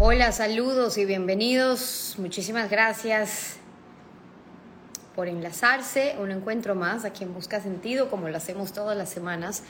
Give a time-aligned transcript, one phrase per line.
[0.00, 2.16] Hola, saludos y bienvenidos.
[2.18, 3.58] Muchísimas gracias
[5.14, 6.16] por enlazarse.
[6.18, 9.62] Un encuentro más aquí en Busca Sentido, como lo hacemos todas las semanas.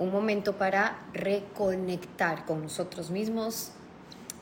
[0.00, 3.70] Un momento para reconectar con nosotros mismos,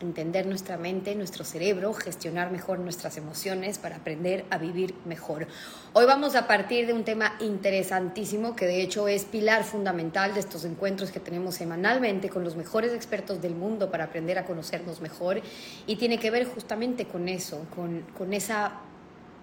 [0.01, 5.47] entender nuestra mente, nuestro cerebro, gestionar mejor nuestras emociones para aprender a vivir mejor.
[5.93, 10.41] Hoy vamos a partir de un tema interesantísimo que de hecho es pilar fundamental de
[10.41, 15.01] estos encuentros que tenemos semanalmente con los mejores expertos del mundo para aprender a conocernos
[15.01, 15.41] mejor
[15.87, 18.81] y tiene que ver justamente con eso, con, con esa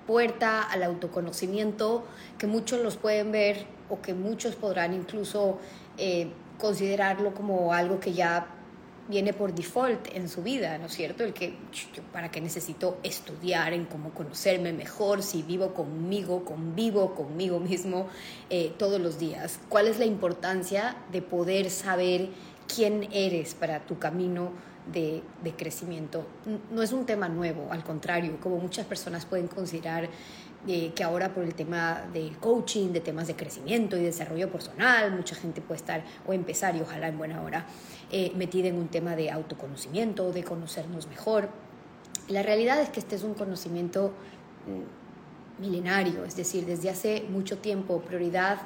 [0.07, 2.05] puerta al autoconocimiento
[2.37, 5.59] que muchos los pueden ver o que muchos podrán incluso
[5.97, 6.29] eh,
[6.59, 8.47] considerarlo como algo que ya
[9.07, 11.23] viene por default en su vida, ¿no es cierto?
[11.23, 11.53] El que,
[12.11, 18.07] ¿para qué necesito estudiar en cómo conocerme mejor si vivo conmigo, convivo conmigo mismo
[18.49, 19.59] eh, todos los días?
[19.69, 22.29] ¿Cuál es la importancia de poder saber
[22.73, 24.51] quién eres para tu camino
[24.91, 26.25] de, de crecimiento?
[26.71, 30.09] No es un tema nuevo, al contrario, como muchas personas pueden considerar
[30.67, 35.11] eh, que ahora por el tema del coaching, de temas de crecimiento y desarrollo personal,
[35.15, 37.65] mucha gente puede estar o empezar y ojalá en buena hora
[38.11, 41.49] eh, metida en un tema de autoconocimiento, de conocernos mejor.
[42.27, 44.11] La realidad es que este es un conocimiento
[44.67, 48.59] mm, milenario, es decir, desde hace mucho tiempo, prioridad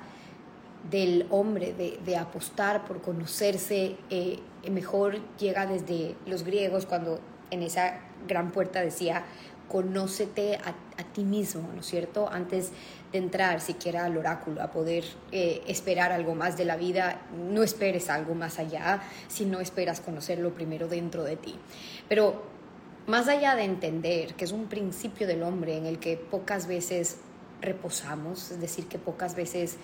[0.89, 4.39] del hombre de, de apostar por conocerse eh,
[4.72, 7.19] mejor llega desde los griegos cuando
[7.52, 9.23] en esa gran puerta decía
[9.69, 10.74] conócete a,
[11.13, 12.30] ti mismo, ¿no es cierto?
[12.30, 12.72] Antes
[13.12, 17.63] de entrar siquiera al oráculo, a poder eh, esperar algo más de la vida, no
[17.63, 21.56] esperes algo más allá si no esperas conocerlo primero dentro de ti.
[22.09, 22.44] Pero
[23.08, 27.18] más allá de entender que es un principio del hombre en el que pocas veces
[27.62, 29.78] reposamos, es decir, que pocas veces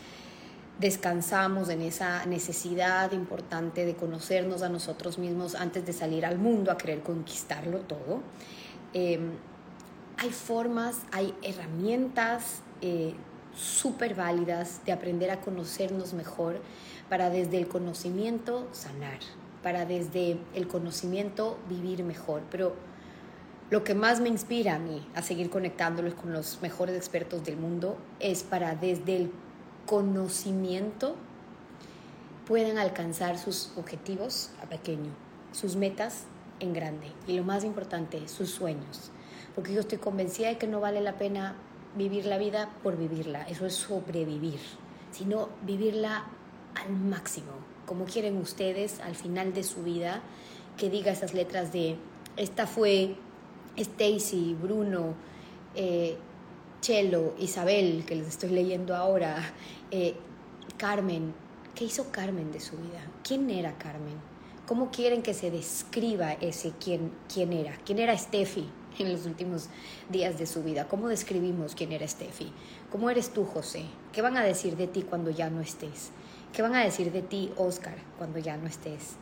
[0.80, 6.72] descansamos en esa necesidad importante de conocernos a nosotros mismos antes de salir al mundo
[6.72, 8.22] a querer conquistarlo todo.
[8.94, 9.20] Eh,
[10.18, 13.14] hay formas, hay herramientas eh,
[13.56, 16.60] súper válidas de aprender a conocernos mejor
[17.10, 19.20] para desde el conocimiento sanar,
[19.64, 22.42] para desde el conocimiento vivir mejor.
[22.52, 22.76] Pero
[23.70, 27.58] lo que más me inspira a mí a seguir conectándolos con los mejores expertos del
[27.58, 29.32] mundo es para desde el
[29.86, 31.16] conocimiento
[32.48, 35.12] puedan alcanzar sus objetivos a pequeño,
[35.52, 36.26] sus metas
[36.60, 39.12] en grande y lo más importante, sus sueños
[39.56, 41.56] porque yo estoy convencida de que no vale la pena
[41.96, 44.60] vivir la vida por vivirla, eso es sobrevivir,
[45.12, 46.26] sino vivirla
[46.76, 47.54] al máximo,
[47.86, 50.22] como quieren ustedes al final de su vida,
[50.78, 51.96] que diga esas letras de,
[52.36, 53.16] esta fue
[53.78, 55.14] Stacy, Bruno,
[55.74, 56.18] eh,
[56.82, 59.38] Chelo, Isabel, que les estoy leyendo ahora,
[59.90, 60.16] eh,
[60.78, 61.34] Carmen,
[61.74, 63.02] ¿qué hizo Carmen de su vida?
[63.24, 64.16] ¿Quién era Carmen?
[64.68, 67.78] ¿Cómo quieren que se describa ese quién, quién era?
[67.86, 68.68] ¿Quién era Steffi?
[69.00, 69.70] en los últimos
[70.10, 70.88] días de su vida.
[70.88, 72.52] ¿Cómo describimos quién era Steffi?
[72.92, 73.84] ¿Cómo eres tú, José?
[74.12, 76.12] ¿Qué van a decir de ti cuando ya no estés?
[76.54, 79.16] ¿Qué van a decir de ti, Oscar, cuando ya no estés?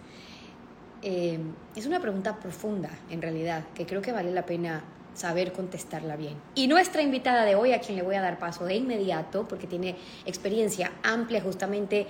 [1.02, 1.40] Eh,
[1.76, 4.84] es una pregunta profunda, en realidad, que creo que vale la pena
[5.16, 6.36] saber contestarla bien.
[6.56, 9.68] Y nuestra invitada de hoy, a quien le voy a dar paso de inmediato, porque
[9.68, 9.96] tiene
[10.26, 12.08] experiencia amplia justamente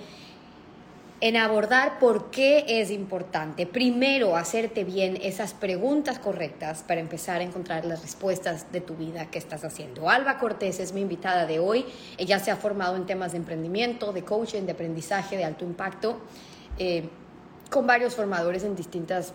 [1.24, 3.64] en abordar por qué es importante.
[3.64, 9.30] Primero, hacerte bien esas preguntas correctas para empezar a encontrar las respuestas de tu vida
[9.30, 10.10] que estás haciendo.
[10.10, 11.86] Alba Cortés es mi invitada de hoy.
[12.18, 16.20] Ella se ha formado en temas de emprendimiento, de coaching, de aprendizaje, de alto impacto,
[16.78, 17.08] eh,
[17.70, 19.32] con varios formadores en distintas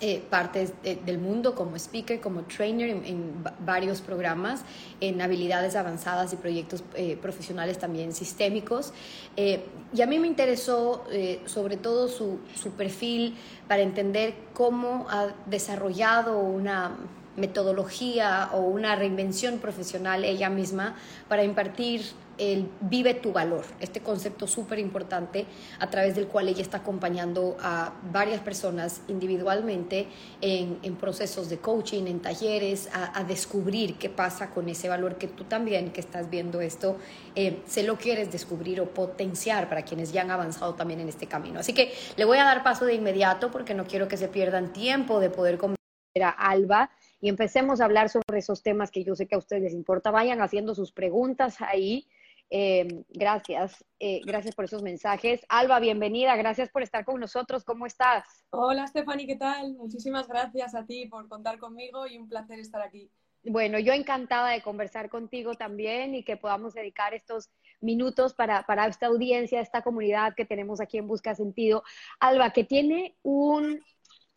[0.00, 3.32] eh, partes del mundo como speaker, como trainer en,
[3.64, 4.62] varios programas,
[5.00, 8.92] en habilidades avanzadas y proyectos eh, profesionales también sistémicos.
[9.36, 9.64] Eh,
[9.94, 11.04] y a mí me interesó
[11.46, 13.36] sobre todo su, su perfil
[13.68, 16.96] para entender cómo ha desarrollado una
[17.36, 20.96] metodología o una reinvención profesional ella misma
[21.28, 22.02] para impartir
[22.38, 25.46] el vive tu valor, este concepto súper importante
[25.78, 30.08] a través del cual ella está acompañando a varias personas individualmente
[30.40, 35.44] en, procesos de coaching, en talleres, a, descubrir qué pasa con ese valor que tú
[35.44, 36.96] también, que estás viendo esto,
[37.34, 41.26] eh, se lo quieres descubrir o potenciar para quienes ya han avanzado también en este
[41.26, 41.60] camino.
[41.60, 44.72] Así que le voy a dar paso de inmediato porque no quiero que se pierdan
[44.72, 45.76] tiempo de poder conversar
[46.22, 46.90] a Alba
[47.20, 50.10] y empecemos a hablar sobre esos temas que yo sé que a ustedes les importa.
[50.10, 52.06] Vayan haciendo sus preguntas ahí
[52.50, 55.44] eh, gracias, eh, gracias por esos mensajes.
[55.48, 57.64] Alba, bienvenida, gracias por estar con nosotros.
[57.64, 58.24] ¿Cómo estás?
[58.50, 59.74] Hola, Stephanie, ¿qué tal?
[59.74, 63.10] Muchísimas gracias a ti por contar conmigo y un placer estar aquí.
[63.42, 67.50] Bueno, yo encantada de conversar contigo también y que podamos dedicar estos
[67.80, 71.84] minutos para, para esta audiencia, esta comunidad que tenemos aquí en Busca Sentido.
[72.18, 73.80] Alba, que tiene un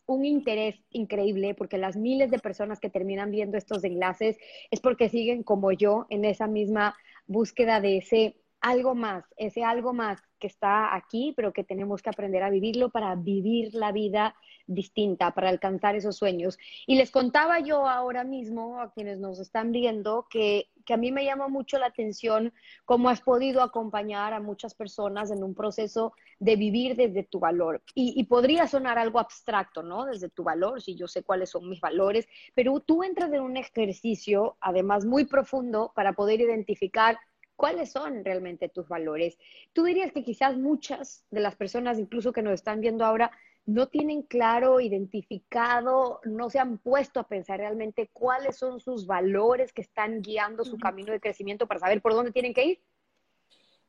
[0.09, 4.37] un interés increíble porque las miles de personas que terminan viendo estos enlaces
[4.71, 6.95] es porque siguen como yo en esa misma
[7.29, 12.09] búsqueda de ese algo más, ese algo más que está aquí, pero que tenemos que
[12.09, 14.35] aprender a vivirlo para vivir la vida
[14.67, 16.57] distinta, para alcanzar esos sueños.
[16.85, 21.11] Y les contaba yo ahora mismo a quienes nos están viendo que, que a mí
[21.11, 22.53] me llama mucho la atención
[22.85, 27.81] cómo has podido acompañar a muchas personas en un proceso de vivir desde tu valor.
[27.95, 30.05] Y, y podría sonar algo abstracto, ¿no?
[30.05, 33.57] Desde tu valor, si yo sé cuáles son mis valores, pero tú entras en un
[33.57, 37.17] ejercicio, además muy profundo, para poder identificar
[37.59, 39.37] cuáles son realmente tus valores.
[39.73, 43.31] Tú dirías que quizás muchas de las personas, incluso que nos están viendo ahora,
[43.65, 49.73] no tienen claro, identificado, no se han puesto a pensar realmente cuáles son sus valores
[49.73, 52.81] que están guiando su camino de crecimiento para saber por dónde tienen que ir.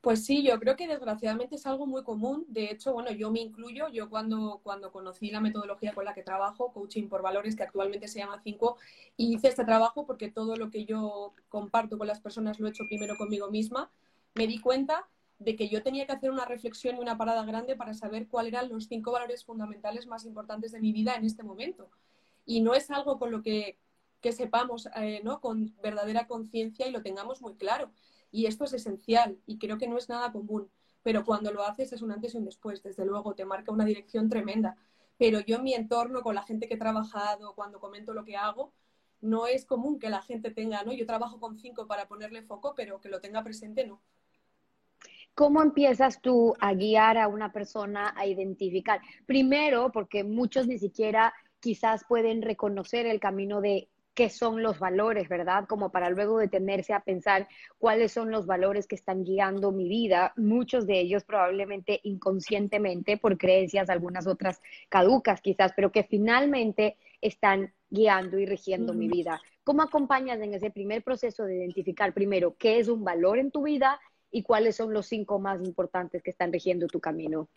[0.00, 2.46] Pues sí, yo creo que desgraciadamente es algo muy común.
[2.48, 3.88] De hecho, bueno, yo me incluyo.
[3.88, 8.08] Yo cuando, cuando conocí la metodología con la que trabajo, Coaching por Valores, que actualmente
[8.08, 8.78] se llama 5,
[9.18, 12.70] y hice este trabajo porque todo lo que yo comparto con las personas lo he
[12.70, 13.90] hecho primero conmigo misma,
[14.34, 15.06] me di cuenta
[15.38, 18.54] de que yo tenía que hacer una reflexión y una parada grande para saber cuáles
[18.54, 21.90] eran los cinco valores fundamentales más importantes de mi vida en este momento.
[22.46, 23.78] Y no es algo con lo que,
[24.22, 25.40] que sepamos eh, ¿no?
[25.40, 27.90] con verdadera conciencia y lo tengamos muy claro
[28.30, 30.70] y esto es esencial y creo que no es nada común,
[31.02, 33.84] pero cuando lo haces es un antes y un después, desde luego, te marca una
[33.84, 34.76] dirección tremenda.
[35.16, 38.36] Pero yo en mi entorno, con la gente que he trabajado, cuando comento lo que
[38.36, 38.72] hago,
[39.20, 40.92] no es común que la gente tenga, ¿no?
[40.92, 44.00] Yo trabajo con cinco para ponerle foco, pero que lo tenga presente, no.
[45.34, 49.00] ¿Cómo empiezas tú a guiar a una persona a identificar?
[49.26, 55.28] Primero, porque muchos ni siquiera quizás pueden reconocer el camino de qué son los valores,
[55.28, 55.66] ¿verdad?
[55.68, 57.48] Como para luego detenerse a pensar
[57.78, 63.38] cuáles son los valores que están guiando mi vida, muchos de ellos probablemente inconscientemente por
[63.38, 69.40] creencias, algunas otras caducas quizás, pero que finalmente están guiando y rigiendo mi vida.
[69.64, 73.62] ¿Cómo acompañas en ese primer proceso de identificar primero qué es un valor en tu
[73.62, 77.48] vida y cuáles son los cinco más importantes que están rigiendo tu camino?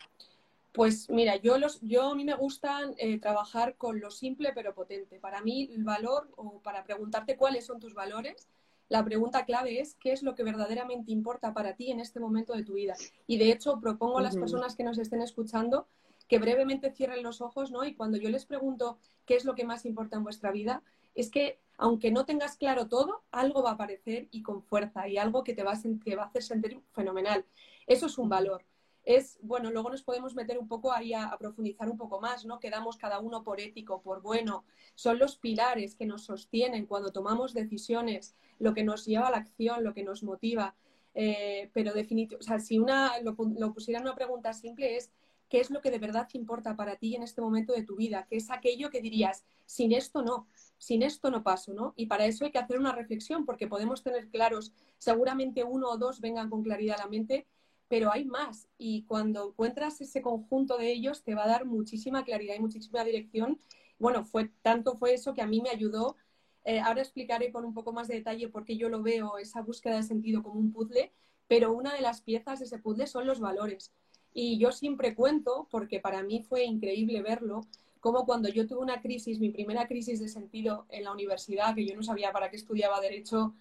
[0.74, 4.74] Pues mira, yo, los, yo a mí me gusta eh, trabajar con lo simple pero
[4.74, 5.20] potente.
[5.20, 8.48] Para mí el valor, o para preguntarte cuáles son tus valores,
[8.88, 12.54] la pregunta clave es qué es lo que verdaderamente importa para ti en este momento
[12.54, 12.96] de tu vida.
[13.28, 15.86] Y de hecho propongo a las personas que nos estén escuchando
[16.26, 17.84] que brevemente cierren los ojos, ¿no?
[17.84, 20.82] Y cuando yo les pregunto qué es lo que más importa en vuestra vida,
[21.14, 25.18] es que aunque no tengas claro todo, algo va a aparecer y con fuerza y
[25.18, 27.46] algo que te va a, que va a hacer sentir fenomenal.
[27.86, 28.64] Eso es un valor
[29.04, 32.58] es, bueno, luego nos podemos meter un poco ahí a, profundizar un poco más, ¿no?
[32.58, 34.64] Quedamos cada uno por ético, por bueno.
[34.94, 39.38] Son los pilares que nos sostienen cuando tomamos decisiones, lo que nos lleva a la
[39.38, 40.74] acción, lo que nos motiva.
[41.14, 45.12] Eh, pero definitivamente, o sea, si una, lo, pusiera en una pregunta simple es,
[45.50, 48.26] ¿qué es lo que de verdad importa para ti en este momento de tu vida?
[48.28, 51.92] ¿Qué es aquello que dirías, sin esto no, sin esto no paso, ¿no?
[51.96, 55.98] Y para eso hay que hacer una reflexión, porque podemos tener claros, seguramente uno o
[55.98, 57.46] dos vengan con claridad a la mente,
[57.88, 62.24] pero hay más y cuando encuentras ese conjunto de ellos te va a dar muchísima
[62.24, 63.60] claridad y muchísima dirección.
[63.98, 66.16] Bueno, fue tanto fue eso que a mí me ayudó.
[66.64, 69.60] Eh, ahora explicaré con un poco más de detalle por qué yo lo veo esa
[69.62, 71.12] búsqueda de sentido como un puzzle,
[71.46, 73.92] pero una de las piezas de ese puzzle son los valores.
[74.32, 77.60] Y yo siempre cuento, porque para mí fue increíble verlo,
[78.00, 81.86] como cuando yo tuve una crisis, mi primera crisis de sentido en la universidad, que
[81.86, 83.54] yo no sabía para qué estudiaba derecho,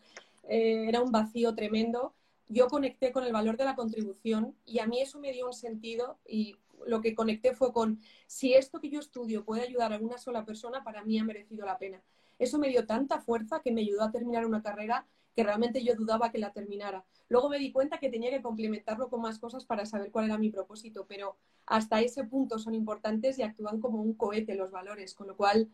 [0.49, 2.13] eh, era un vacío tremendo
[2.47, 5.53] yo conecté con el valor de la contribución y a mí eso me dio un
[5.53, 9.99] sentido y lo que conecté fue con si esto que yo estudio puede ayudar a
[9.99, 12.01] una sola persona, para mí ha merecido la pena.
[12.39, 15.95] Eso me dio tanta fuerza que me ayudó a terminar una carrera que realmente yo
[15.95, 17.05] dudaba que la terminara.
[17.29, 20.37] Luego me di cuenta que tenía que complementarlo con más cosas para saber cuál era
[20.37, 25.15] mi propósito, pero hasta ese punto son importantes y actúan como un cohete los valores,
[25.15, 25.69] con lo cual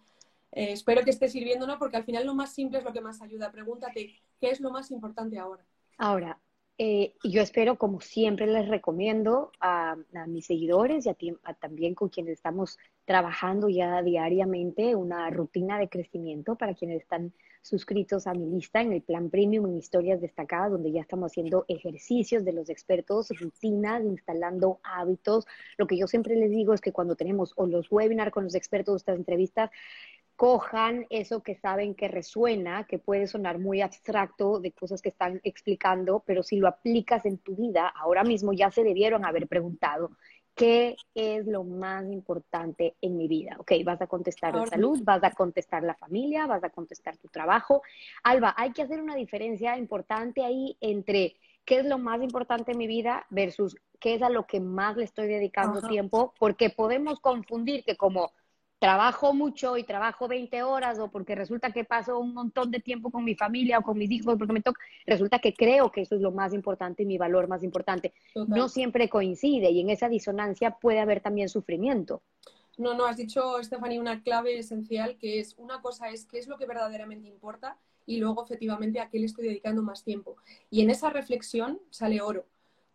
[0.51, 1.77] eh, espero que esté sirviendo, ¿no?
[1.77, 3.51] Porque al final lo más simple es lo que más ayuda.
[3.51, 5.65] Pregúntate, ¿qué es lo más importante ahora?
[5.97, 6.39] Ahora,
[6.81, 11.09] eh, yo espero, como siempre les recomiendo a, mis seguidores y
[11.43, 17.33] a, también con quienes estamos trabajando ya diariamente una rutina de crecimiento para quienes están
[17.61, 21.65] suscritos a mi lista en el plan premium en historias destacadas, donde ya estamos haciendo
[21.67, 25.45] ejercicios de los expertos, rutinas, instalando hábitos.
[25.77, 28.55] Lo que yo siempre les digo es que cuando tenemos o los webinars con los
[28.55, 29.69] expertos, estas entrevistas,
[30.39, 35.41] cojan eso que saben que resuena, que puede sonar muy abstracto de cosas que están
[35.43, 40.11] explicando, pero si lo aplicas en tu vida, ahora mismo ya se debieron haber preguntado,
[40.55, 43.57] ¿qué es lo más importante en mi vida?
[43.59, 47.27] Ok, vas a contestar la salud, vas a contestar la familia, vas a contestar tu
[47.27, 47.81] trabajo.
[48.23, 52.77] Alba, hay que hacer una diferencia importante ahí entre qué es lo más importante en
[52.77, 57.19] mi vida versus qué es a lo que más le estoy dedicando tiempo, porque podemos
[57.19, 58.31] confundir que como
[58.79, 63.11] trabajo mucho y trabajo 20 horas o porque resulta que paso un montón de tiempo
[63.11, 66.15] con mi familia o con mis hijos porque me toca, resulta que creo que eso
[66.15, 68.13] es lo más importante y mi valor más importante.
[68.47, 72.23] No siempre coincide y en esa disonancia puede haber también sufrimiento.
[72.77, 76.47] No, no, has dicho, Stephanie, una clave esencial que es, una cosa es qué es
[76.47, 80.37] lo que verdaderamente importa y luego efectivamente a qué le estoy dedicando más tiempo.
[80.69, 82.45] Y en esa reflexión sale oro,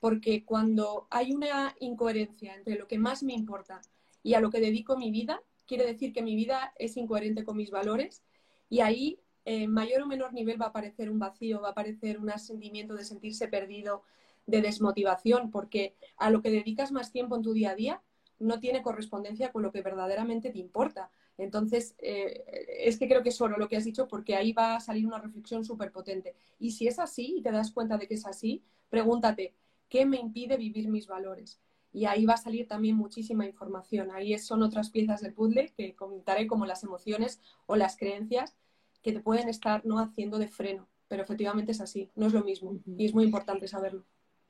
[0.01, 3.83] porque cuando hay una incoherencia entre lo que más me importa
[4.23, 7.57] y a lo que dedico mi vida, quiere decir que mi vida es incoherente con
[7.57, 8.23] mis valores
[8.69, 12.19] y ahí en mayor o menor nivel va a aparecer un vacío, va a aparecer
[12.19, 14.03] un sentimiento de sentirse perdido,
[14.47, 18.03] de desmotivación, porque a lo que dedicas más tiempo en tu día a día
[18.39, 21.11] no tiene correspondencia con lo que verdaderamente te importa.
[21.37, 22.45] Entonces, eh,
[22.81, 25.07] es que creo que es solo lo que has dicho porque ahí va a salir
[25.07, 26.35] una reflexión súper potente.
[26.59, 29.55] Y si es así y te das cuenta de que es así, pregúntate,
[29.89, 31.61] ¿qué me impide vivir mis valores?
[31.95, 34.11] Y ahí va a salir también muchísima información.
[34.11, 38.57] Ahí son otras piezas del puzzle que comentaré como las emociones o las creencias
[39.01, 42.43] que te pueden estar no haciendo de freno, pero efectivamente es así, no es lo
[42.43, 44.05] mismo y es muy importante saberlo.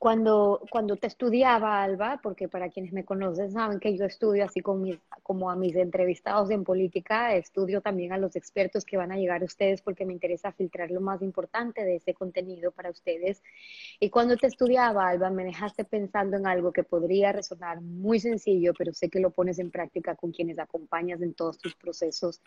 [0.05, 4.59] Cuando, cuando te estudiaba, Alba, porque para quienes me conocen saben que yo estudio así
[4.59, 4.85] como,
[5.23, 9.41] como a mis entrevistados en política, estudio también a los expertos que van a llegar
[9.41, 13.41] a ustedes porque me interesa filtrar lo más importante de ese contenido para ustedes.
[13.99, 18.75] Y cuando te estudiaba, Alba, me dejaste pensando en algo que podría resonar muy sencillo,
[18.77, 22.43] pero sé que lo pones en práctica con quienes acompañas en todos tus procesos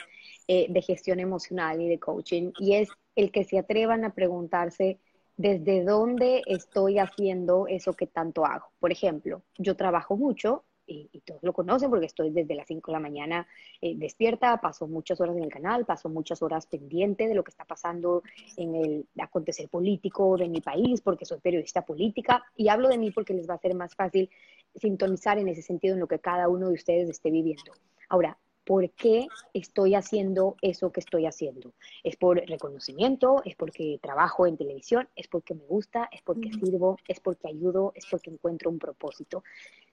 [0.47, 5.00] eh, de gestión emocional y de coaching, y es el que se atrevan a preguntarse,
[5.38, 8.66] desde dónde estoy haciendo eso que tanto hago.
[8.80, 12.92] Por ejemplo, yo trabajo mucho y, todos lo conocen porque estoy desde las 5 de
[12.92, 13.47] la mañana
[13.80, 17.50] eh, despierta, paso muchas horas en el canal, paso muchas horas pendiente de lo que
[17.50, 18.23] está pasando
[18.57, 23.11] en el acontecer político de mi país porque soy periodista política y hablo de mí
[23.11, 24.30] porque les va a ser más fácil
[24.75, 27.73] sintonizar en ese sentido en lo que cada uno de ustedes esté viviendo.
[28.09, 31.72] Ahora, por qué estoy haciendo eso que estoy haciendo.
[32.04, 36.98] Es por reconocimiento, es porque trabajo en televisión, es porque me gusta, es porque sirvo,
[37.08, 39.42] es porque ayudo, es porque encuentro un propósito.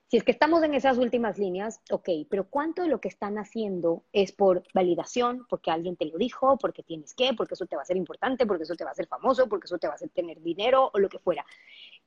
[0.08, 3.38] Si es que estamos en esas últimas líneas, ok, pero ¿cuánto de lo que están
[3.38, 7.76] haciendo es por validación, porque alguien te lo dijo, porque tienes que, porque eso te
[7.76, 9.94] va a ser importante, porque eso te va a hacer famoso, porque eso te va
[9.94, 11.46] a hacer tener dinero o lo que fuera?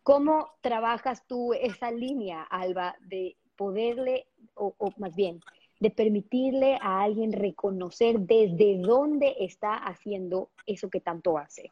[0.04, 5.42] ¿Cómo trabajas tú esa línea, Alba, de poderle, o, o más bien,
[5.80, 11.72] de permitirle a alguien reconocer desde dónde está haciendo eso que tanto hace.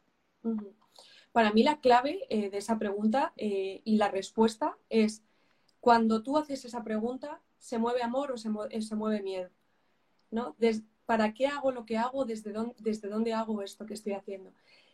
[1.31, 5.23] Para mí la clave eh, de esa pregunta eh, y la respuesta es
[5.79, 9.49] cuando tú haces esa pregunta, ¿se mueve amor o se, eh, mueve miedo?
[10.31, 10.55] ¿No?
[11.05, 12.25] ¿Para qué hago lo que hago?
[12.25, 14.51] ¿Desde dónde, ¿Desde dónde hago esto que estoy haciendo?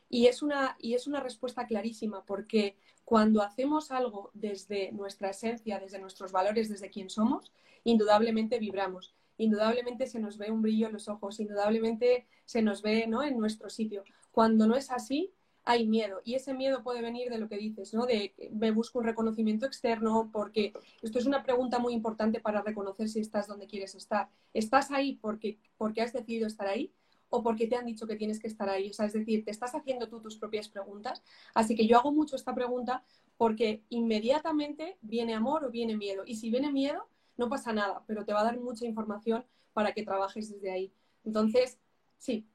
[0.10, 5.79] Y es, una, y es una respuesta clarísima porque cuando hacemos algo desde nuestra esencia,
[5.79, 7.51] desde nuestros valores, desde quién somos,
[7.83, 13.07] indudablemente vibramos, indudablemente se nos ve un brillo en los ojos, indudablemente se nos ve
[13.07, 13.24] ¿no?
[13.24, 14.03] en nuestro sitio.
[14.31, 15.33] Cuando no es así,
[15.65, 16.22] hay miedo.
[16.24, 18.05] Y ese miedo puede venir de lo que dices, ¿no?
[18.05, 23.07] De me busco un reconocimiento externo, porque esto es una pregunta muy importante para reconocer
[23.07, 24.29] si estás donde quieres estar.
[24.53, 26.91] ¿Estás ahí porque, porque has decidido estar ahí?
[27.36, 28.92] O porque te han dicho que tienes que estar ahí.
[28.92, 31.24] O sea, es decir, te estás haciendo tú tus propias preguntas.
[31.56, 33.04] Así que yo hago mucho esta pregunta
[33.38, 36.22] porque inmediatamente viene amor o viene miedo.
[36.28, 39.94] Y si viene miedo, no pasa nada, pero te va a dar mucha información para
[39.94, 40.94] que trabajes desde ahí.
[41.25, 41.80] Entonces,
[42.20, 42.48] sí.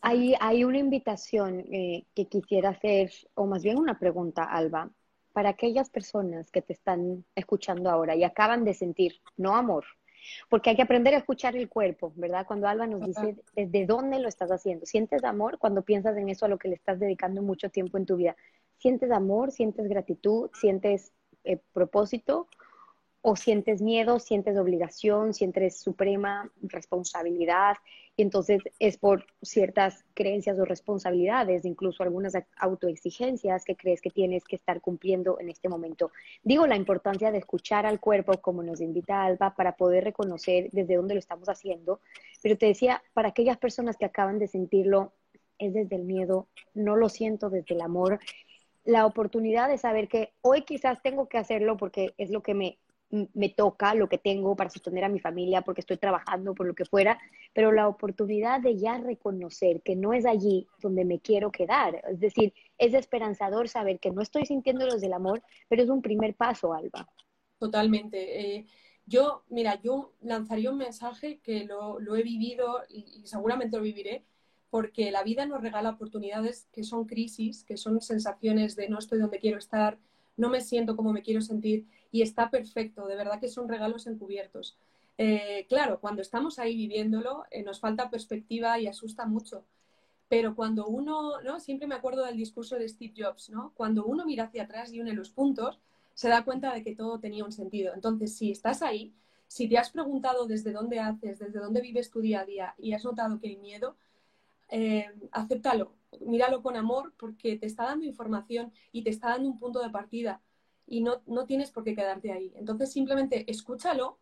[0.00, 4.92] Hay, hay una invitación eh, que quisiera hacer, o más bien una pregunta, Alba,
[5.32, 9.86] para aquellas personas que te están escuchando ahora y acaban de sentir, no amor,
[10.48, 12.46] porque hay que aprender a escuchar el cuerpo, ¿verdad?
[12.46, 14.86] Cuando Alba nos dice desde dónde lo estás haciendo.
[14.86, 18.06] ¿Sientes amor cuando piensas en eso a lo que le estás dedicando mucho tiempo en
[18.06, 18.36] tu vida?
[18.78, 19.52] ¿Sientes amor?
[19.52, 20.50] ¿Sientes gratitud?
[20.54, 21.12] ¿Sientes
[21.44, 22.48] eh, propósito?
[23.22, 27.76] O sientes miedo, sientes obligación, sientes suprema responsabilidad,
[28.16, 34.44] y entonces es por ciertas creencias o responsabilidades, incluso algunas autoexigencias que crees que tienes
[34.44, 36.10] que estar cumpliendo en este momento.
[36.42, 40.96] Digo la importancia de escuchar al cuerpo, como nos invita Alba, para poder reconocer desde
[40.96, 42.00] dónde lo estamos haciendo,
[42.42, 45.12] pero te decía, para aquellas personas que acaban de sentirlo,
[45.58, 48.18] es desde el miedo, no lo siento desde el amor,
[48.84, 52.78] la oportunidad de saber que hoy quizás tengo que hacerlo porque es lo que me
[53.10, 56.74] me toca, lo que tengo para sostener a mi familia, porque estoy trabajando, por lo
[56.74, 57.18] que fuera,
[57.52, 62.02] pero la oportunidad de ya reconocer que no es allí donde me quiero quedar.
[62.08, 66.02] Es decir, es esperanzador saber que no estoy sintiendo los del amor, pero es un
[66.02, 67.08] primer paso, Alba.
[67.58, 68.40] Totalmente.
[68.40, 68.66] Eh,
[69.06, 74.24] yo, mira, yo lanzaría un mensaje que lo, he vivido y, y seguramente lo viviré,
[74.70, 79.18] porque la vida nos regala oportunidades que son crisis, que son sensaciones de no estoy
[79.18, 79.98] donde quiero estar,
[80.36, 84.06] no me siento como me quiero sentir y está perfecto, de verdad que son regalos
[84.06, 84.76] encubiertos.
[85.18, 89.64] Eh, claro, cuando estamos ahí viviéndolo, eh, nos falta perspectiva y asusta mucho.
[90.28, 91.60] Pero cuando uno, ¿no?
[91.60, 93.72] Siempre me acuerdo del discurso de Steve Jobs, ¿no?
[93.74, 95.78] Cuando uno mira hacia atrás y une los puntos,
[96.14, 97.92] se da cuenta de que todo tenía un sentido.
[97.94, 99.12] Entonces, si estás ahí,
[99.46, 102.92] si te has preguntado desde dónde haces, desde dónde vives tu día a día y
[102.92, 103.96] has notado que hay miedo,
[104.68, 109.58] eh, acéptalo, míralo con amor porque te está dando información y te está dando un
[109.58, 110.42] punto de partida
[110.86, 112.52] y no, no tienes por qué quedarte ahí.
[112.56, 114.18] Entonces simplemente escúchalo,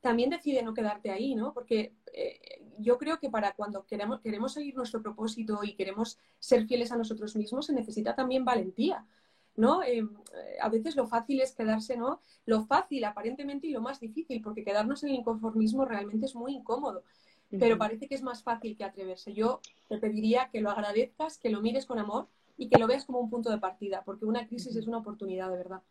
[0.00, 1.52] también decide no quedarte ahí, ¿no?
[1.52, 6.66] Porque eh, yo creo que para cuando queremos, queremos seguir nuestro propósito y queremos ser
[6.66, 9.06] fieles a nosotros mismos, se necesita también valentía.
[9.56, 9.82] ¿no?
[9.82, 10.06] Eh,
[10.62, 12.20] a veces lo fácil es quedarse, ¿no?
[12.46, 16.54] Lo fácil aparentemente y lo más difícil, porque quedarnos en el inconformismo realmente es muy
[16.54, 17.02] incómodo
[17.50, 19.32] pero parece que es más fácil que atreverse.
[19.32, 23.04] Yo te pediría que lo agradezcas, que lo mires con amor y que lo veas
[23.04, 25.82] como un punto de partida, porque una crisis es una oportunidad de verdad.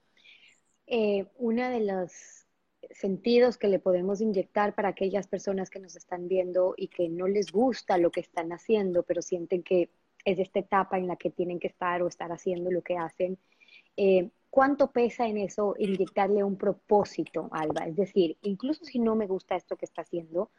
[0.85, 2.45] Eh, uno de los
[2.91, 7.27] sentidos que le podemos inyectar para aquellas personas que nos están viendo y que no
[7.27, 9.89] les gusta lo que están haciendo, pero sienten que
[10.25, 13.37] es esta etapa en la que tienen que estar o estar haciendo lo que hacen.
[13.95, 17.85] Eh, ¿Cuánto pesa en eso inyectarle un propósito, Alba?
[17.85, 20.51] Es decir, incluso si no me gusta esto que está haciendo,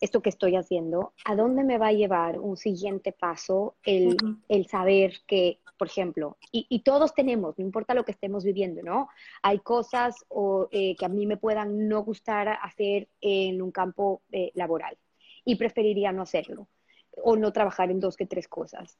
[0.00, 4.16] esto que estoy haciendo, ¿a dónde me va a llevar un siguiente paso el,
[4.66, 9.08] saber que, por ejemplo, y, todos tenemos, no importa lo que estemos viviendo, ¿no?
[9.42, 14.22] Hay cosas o, eh, que a mí me puedan no gustar hacer en un campo
[14.32, 14.96] eh, laboral
[15.44, 16.68] y preferiría no hacerlo
[17.12, 18.98] o no trabajar en dos que tres cosas.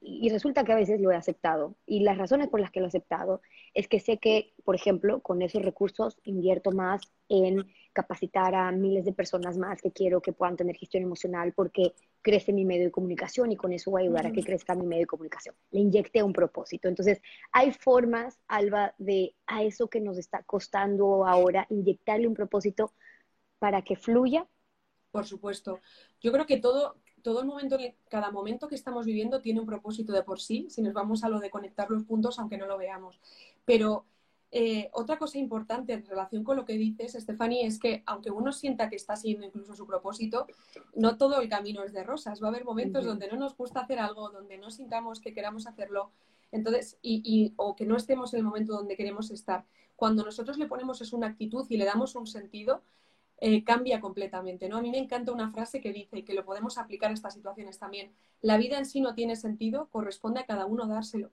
[0.00, 1.76] Y resulta que a veces lo he aceptado.
[1.84, 3.42] Y las razones por las que lo he aceptado
[3.74, 9.04] es que sé que, por ejemplo, con esos recursos invierto más en capacitar a miles
[9.04, 12.90] de personas más que quiero que puedan tener gestión emocional porque crece mi medio de
[12.92, 15.56] comunicación y con eso voy a ayudar a que crezca mi medio de comunicación.
[15.72, 16.86] Le inyecté un propósito.
[16.88, 22.92] Entonces, hay formas, Alba, de a eso que nos está costando ahora, inyectarle un propósito
[23.58, 24.46] para que fluya.
[25.10, 25.80] Por supuesto.
[26.20, 27.76] Yo creo que todo, todo el momento,
[28.08, 31.28] cada momento que estamos viviendo tiene un propósito de por sí, si nos vamos a
[31.28, 33.20] lo de conectar los puntos, aunque no lo veamos.
[33.64, 34.06] Pero
[34.50, 38.52] eh, otra cosa importante en relación con lo que dices, Stephanie, es que aunque uno
[38.52, 40.46] sienta que está siguiendo incluso su propósito,
[40.94, 42.42] no todo el camino es de rosas.
[42.42, 45.66] Va a haber momentos donde no nos gusta hacer algo, donde no sintamos que queramos
[45.66, 46.12] hacerlo,
[46.50, 49.66] entonces, y, o que no estemos en el momento donde queremos estar.
[49.96, 52.82] Cuando nosotros le ponemos es una actitud y le damos un sentido,
[53.40, 54.68] eh, cambia completamente.
[54.68, 54.78] ¿no?
[54.78, 57.34] A mí me encanta una frase que dice, y que lo podemos aplicar a estas
[57.34, 61.30] situaciones también, la vida en sí no tiene sentido, corresponde a cada uno dárselo.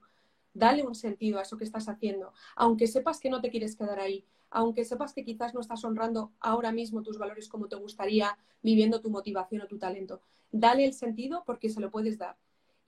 [0.54, 4.00] Dale un sentido a eso que estás haciendo, aunque sepas que no te quieres quedar
[4.00, 8.38] ahí, aunque sepas que quizás no estás honrando ahora mismo tus valores como te gustaría,
[8.62, 10.22] viviendo tu motivación o tu talento.
[10.52, 12.36] Dale el sentido porque se lo puedes dar.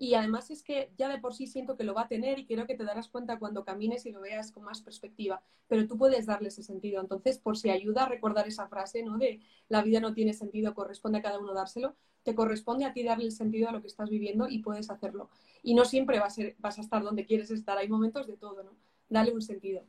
[0.01, 2.47] Y además es que ya de por sí siento que lo va a tener y
[2.47, 5.99] creo que te darás cuenta cuando camines y lo veas con más perspectiva, pero tú
[5.99, 7.01] puedes darle ese sentido.
[7.01, 9.19] Entonces, por si ayuda a recordar esa frase, ¿no?
[9.19, 13.03] De la vida no tiene sentido, corresponde a cada uno dárselo, te corresponde a ti
[13.03, 15.31] darle el sentido a lo que estás viviendo y puedes hacerlo.
[15.65, 18.63] Y no siempre vas a, vas a estar donde quieres estar, hay momentos de todo,
[18.63, 18.71] ¿no?
[19.09, 19.83] Dale un sentido.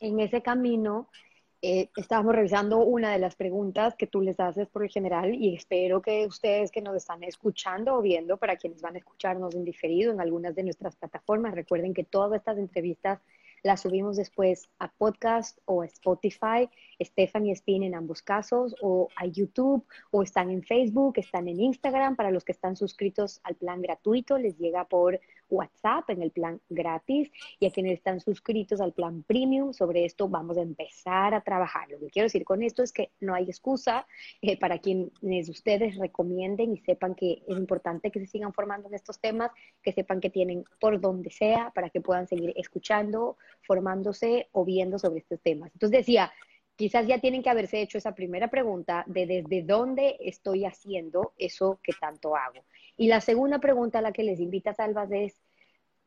[0.00, 1.08] En ese camino,
[1.66, 5.54] eh, estábamos revisando una de las preguntas que tú les haces por el general y
[5.54, 9.64] espero que ustedes que nos están escuchando o viendo, para quienes van a escucharnos en
[9.64, 13.22] diferido en algunas de nuestras plataformas, recuerden que todas estas entrevistas
[13.62, 16.68] las subimos después a podcast o a Spotify,
[17.04, 22.16] Stephanie Spin en ambos casos, o a YouTube, o están en Facebook, están en Instagram.
[22.16, 26.60] Para los que están suscritos al plan gratuito, les llega por WhatsApp en el plan
[26.68, 27.30] gratis.
[27.60, 31.88] Y a quienes están suscritos al plan premium, sobre esto vamos a empezar a trabajar.
[31.90, 34.06] Lo que quiero decir con esto es que no hay excusa
[34.42, 38.94] eh, para quienes ustedes recomienden y sepan que es importante que se sigan formando en
[38.94, 39.50] estos temas,
[39.82, 44.98] que sepan que tienen por donde sea para que puedan seguir escuchando formándose o viendo
[44.98, 45.70] sobre estos temas.
[45.72, 46.32] Entonces decía,
[46.76, 51.78] quizás ya tienen que haberse hecho esa primera pregunta de desde dónde estoy haciendo eso
[51.82, 52.64] que tanto hago.
[52.96, 55.40] Y la segunda pregunta a la que les invita Salvas es,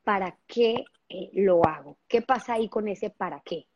[0.04, 1.98] ¿para qué eh, lo hago?
[2.08, 3.68] ¿Qué pasa ahí con ese para qué?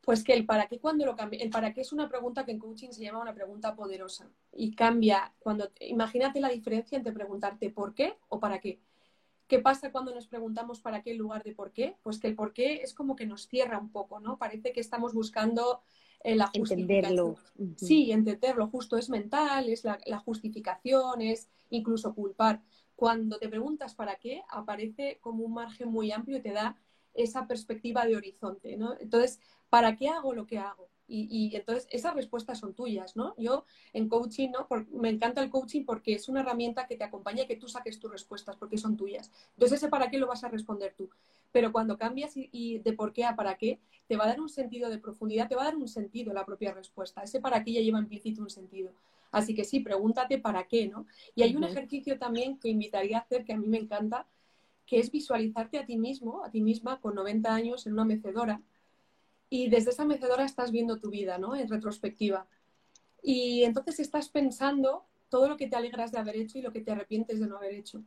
[0.00, 2.52] Pues que el para qué cuando lo cambia, el para qué es una pregunta que
[2.52, 7.70] en coaching se llama una pregunta poderosa y cambia cuando, imagínate la diferencia entre preguntarte
[7.70, 8.80] por qué o para qué.
[9.46, 11.96] ¿Qué pasa cuando nos preguntamos para qué en lugar de por qué?
[12.02, 14.38] Pues que el por qué es como que nos cierra un poco, ¿no?
[14.38, 15.82] Parece que estamos buscando
[16.22, 17.36] eh, la justificación.
[17.58, 17.76] Entenderlo.
[17.76, 22.62] Sí, entenderlo, justo es mental, es la, la justificación, es incluso culpar.
[22.96, 26.78] Cuando te preguntas para qué, aparece como un margen muy amplio y te da
[27.12, 28.96] esa perspectiva de horizonte, ¿no?
[28.98, 30.88] Entonces, ¿para qué hago lo que hago?
[31.06, 33.34] Y, entonces esas respuestas son tuyas, ¿no?
[33.36, 34.66] Yo en coaching, ¿no?
[34.92, 38.00] me encanta el coaching porque es una herramienta que te acompaña y que tú saques
[38.00, 39.30] tus respuestas porque son tuyas.
[39.50, 41.10] Entonces ese para qué lo vas a responder tú.
[41.52, 44.48] Pero cuando cambias y, de por qué a para qué, te va a dar un
[44.48, 47.22] sentido de profundidad, te va a dar un sentido la propia respuesta.
[47.22, 48.90] Ese para qué ya lleva implícito un sentido.
[49.30, 51.06] Así que sí, pregúntate para qué, ¿no?
[51.34, 54.26] Y hay un ejercicio también que invitaría a hacer que a mí me encanta,
[54.86, 58.60] que es visualizarte a ti mismo, a ti misma, con 90 años en una mecedora
[59.54, 61.54] y desde esa mecedora estás viendo tu vida, ¿no?
[61.54, 62.44] En retrospectiva.
[63.22, 66.80] Y entonces estás pensando todo lo que te alegras de haber hecho y lo que
[66.80, 68.02] te arrepientes de no haber hecho.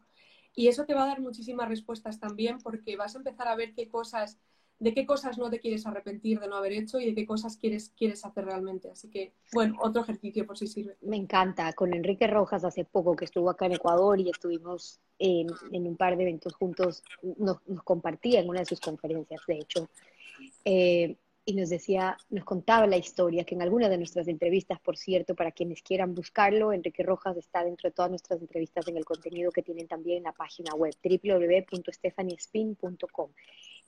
[0.53, 3.73] Y eso te va a dar muchísimas respuestas también porque vas a empezar a ver
[3.75, 4.37] qué cosas,
[4.79, 7.55] de qué cosas no te quieres arrepentir de no haber hecho y de qué cosas
[7.55, 8.91] quieres, quieres hacer realmente.
[8.91, 10.97] Así que, bueno, otro ejercicio por si sirve.
[10.99, 11.71] Me encanta.
[11.71, 16.17] Con Enrique Rojas hace poco que estuvo acá en Ecuador y estuvimos en, un par
[16.17, 17.03] de eventos juntos,
[17.37, 19.87] nos, nos, compartía en una de sus conferencias, de hecho.
[20.65, 21.15] Eh,
[21.49, 25.33] y nos decía, nos contaba la historia, que en alguna de nuestras entrevistas, por cierto,
[25.33, 29.49] para quienes quieran buscarlo, Enrique Rojas está dentro de todas nuestras entrevistas en el contenido
[29.53, 33.31] que tienen también en la página web www.stefaniespin.com.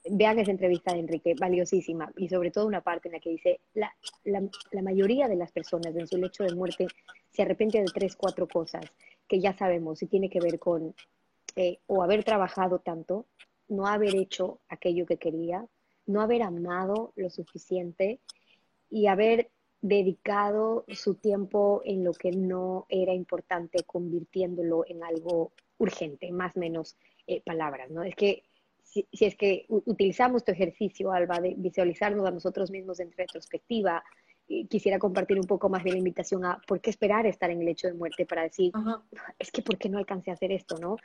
[0.10, 3.60] Vean esa entrevista de Enrique, valiosísima, y sobre todo una parte en la que dice,
[3.74, 3.94] la,
[4.24, 4.42] la,
[4.72, 6.88] la mayoría de las personas en su lecho de muerte
[7.30, 8.86] se arrepiente de tres, cuatro cosas
[9.28, 10.96] que ya sabemos y tiene que ver con
[11.58, 13.26] eh, o haber trabajado tanto,
[13.68, 15.68] no haber hecho aquello que quería,
[16.10, 18.20] no haber amado lo suficiente
[18.90, 26.32] y haber dedicado su tiempo en lo que no era importante, convirtiéndolo en algo urgente,
[26.32, 28.04] más o menos eh, palabras, ¿no?
[28.04, 28.44] Es que
[28.84, 34.04] si, es que utilizamos tu ejercicio, Alba, de visualizarnos a nosotros mismos en retrospectiva,
[34.70, 37.68] quisiera compartir un poco más de la invitación a por qué esperar estar en el
[37.68, 38.72] hecho de muerte para decir,
[39.38, 40.98] es que por qué no alcancé a hacer esto, ¿no?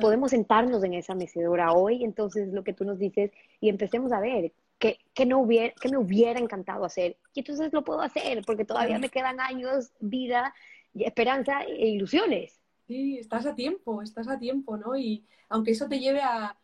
[0.00, 4.20] podemos sentarnos en esa mecedora hoy, entonces lo que tú nos dices, y empecemos a
[4.20, 7.16] ver qué, no hubiera, qué me hubiera encantado hacer.
[7.34, 10.54] Y entonces lo puedo hacer, porque todavía me quedan años, vida,
[10.94, 12.60] esperanza e ilusiones.
[12.86, 14.96] Sí, estás a tiempo, estás a tiempo, ¿no?
[14.96, 16.56] Y aunque eso te lleve a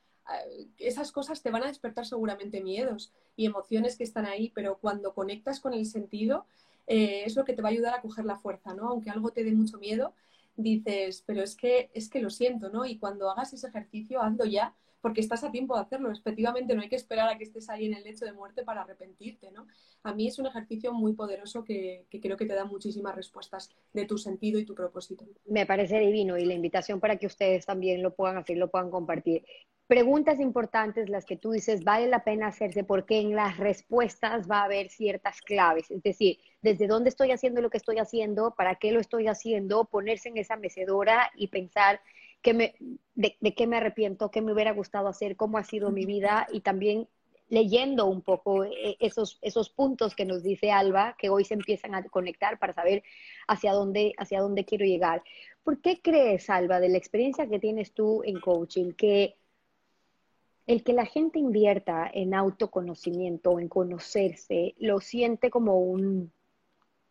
[0.79, 5.15] esas cosas te van a despertar seguramente miedos y emociones que están ahí, pero cuando
[5.15, 6.47] conectas con el sentido,
[6.87, 8.89] eh, es lo que te va a ayudar a coger la fuerza, ¿no?
[8.89, 10.15] Aunque algo te dé mucho miedo,
[10.57, 12.87] dices, pero es que, es que lo siento, ¿no?
[12.87, 16.11] Y cuando hagas ese ejercicio, hazlo ya, porque estás a tiempo de hacerlo.
[16.11, 18.83] Efectivamente, no hay que esperar a que estés ahí en el lecho de muerte para
[18.83, 19.67] arrepentirte, ¿no?
[20.03, 23.71] A mí es un ejercicio muy poderoso que, que, creo que te da muchísimas respuestas
[23.93, 25.25] de tu sentido y tu propósito.
[25.45, 28.91] Me parece divino y la invitación para que ustedes también lo puedan hacer, lo puedan
[28.91, 29.45] compartir
[29.87, 34.61] preguntas importantes las que tú dices, vale la pena hacerse porque en las respuestas va
[34.61, 35.90] a haber ciertas claves.
[35.90, 39.85] Es decir, desde dónde estoy haciendo lo que estoy haciendo, para qué lo estoy haciendo,
[39.85, 42.01] ponerse en esa mecedora y pensar
[42.53, 42.75] me,
[43.14, 46.61] de, qué me arrepiento, qué me hubiera gustado hacer, cómo ha sido mi vida y
[46.61, 47.09] también
[47.49, 51.94] leyendo un poco eh, esos, esos puntos que nos dice Alba, que hoy se empiezan
[51.94, 53.03] a conectar para saber
[53.46, 55.22] hacia dónde, hacia dónde quiero llegar.
[55.62, 59.37] ¿Por qué crees, Alba, de la experiencia que tienes tú en coaching, que
[60.67, 66.33] el que la gente invierta en autoconocimiento o en conocerse lo siente como un,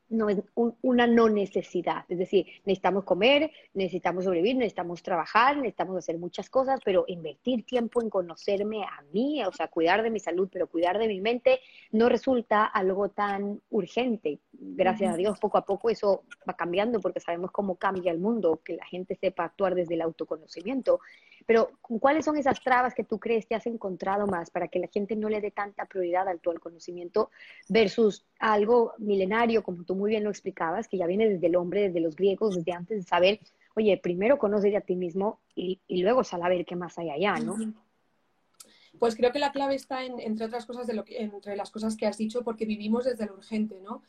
[0.09, 0.39] no es
[0.81, 2.05] una no necesidad.
[2.09, 8.01] Es decir, necesitamos comer, necesitamos sobrevivir, necesitamos trabajar, necesitamos hacer muchas cosas, pero invertir tiempo
[8.01, 11.59] en conocerme a mí, o sea, cuidar de mi salud, pero cuidar de mi mente,
[11.91, 14.39] no resulta algo tan urgente.
[14.53, 18.61] Gracias a Dios, poco a poco eso va cambiando porque sabemos cómo cambia el mundo,
[18.63, 20.99] que la gente sepa actuar desde el autoconocimiento.
[21.45, 24.87] Pero, ¿cuáles son esas trabas que tú crees que has encontrado más para que la
[24.87, 27.29] gente no le dé tanta prioridad al conocimiento
[27.69, 31.81] versus algo milenario, como tú muy bien lo explicabas, que ya viene desde el hombre,
[31.81, 33.39] desde los griegos, desde antes de saber,
[33.75, 37.35] oye, primero conoce a ti mismo y, luego sal a ver qué más hay allá,
[37.39, 37.57] ¿no?
[38.99, 41.71] Pues creo que la clave está, en, entre otras cosas, de lo que, entre las
[41.71, 44.01] cosas que has dicho, porque vivimos desde lo urgente, ¿no?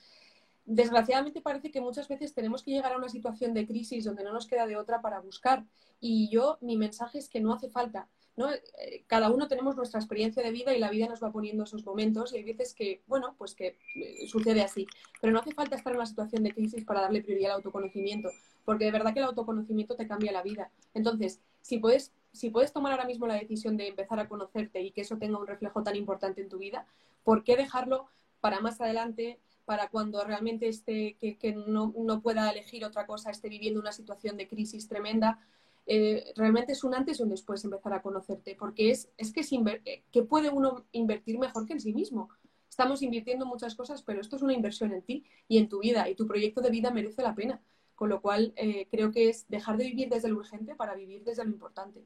[0.65, 4.33] Desgraciadamente parece que muchas veces tenemos que llegar a una situación de crisis donde no
[4.33, 5.65] nos queda de otra para buscar.
[6.01, 8.51] Y yo, mi mensaje es que no hace falta ¿no?
[8.53, 11.85] Eh, cada uno tenemos nuestra experiencia de vida y la vida nos va poniendo esos
[11.85, 14.87] momentos y hay veces que, bueno, pues que eh, sucede así.
[15.21, 18.31] Pero no hace falta estar en una situación de crisis para darle prioridad al autoconocimiento,
[18.65, 20.71] porque de verdad que el autoconocimiento te cambia la vida.
[20.95, 24.91] Entonces, si puedes, si puedes tomar ahora mismo la decisión de empezar a conocerte y
[24.91, 26.87] que eso tenga un reflejo tan importante en tu vida,
[27.25, 28.09] ¿por qué dejarlo
[28.41, 33.31] para más adelante, para cuando realmente esté, que, que no, no pueda elegir otra cosa,
[33.31, 35.41] esté viviendo una situación de crisis tremenda?
[35.87, 39.41] Eh, realmente es un antes y un después empezar a conocerte, porque es, es que,
[39.41, 42.29] es eh, que puede uno invertir mejor que en sí mismo.
[42.69, 46.09] Estamos invirtiendo muchas cosas, pero esto es una inversión en ti y en tu vida,
[46.09, 47.63] y tu proyecto de vida merece la pena.
[47.95, 51.25] Con lo cual, eh, creo que es dejar de vivir desde lo urgente para vivir
[51.25, 52.05] desde lo importante,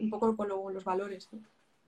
[0.00, 1.28] un poco con los valores.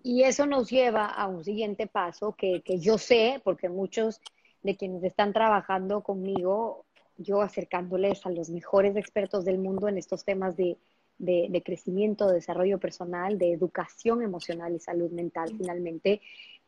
[0.02, 4.20] Y eso nos lleva a un siguiente paso que, que yo sé, porque muchos
[4.62, 6.84] de quienes están trabajando conmigo,
[7.16, 10.76] yo acercándoles a los mejores expertos del mundo en estos temas de,
[11.18, 16.20] de, crecimiento, de desarrollo personal, de educación emocional y salud mental, finalmente,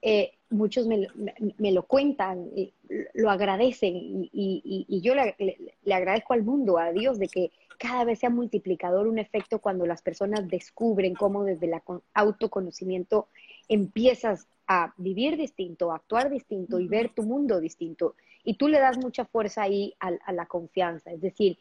[0.02, 2.72] eh, muchos me, lo cuentan, y
[3.14, 3.92] lo agradecen
[4.32, 5.36] y, yo le,
[5.92, 10.02] agradezco al mundo, a Dios, de que cada vez sea multiplicador un efecto cuando las
[10.02, 11.80] personas descubren cómo desde el
[12.14, 13.28] autoconocimiento
[13.68, 18.14] empiezas a vivir distinto, a actuar distinto y ver tu mundo distinto.
[18.44, 21.58] Y tú le das mucha fuerza ahí a la confianza, es decir,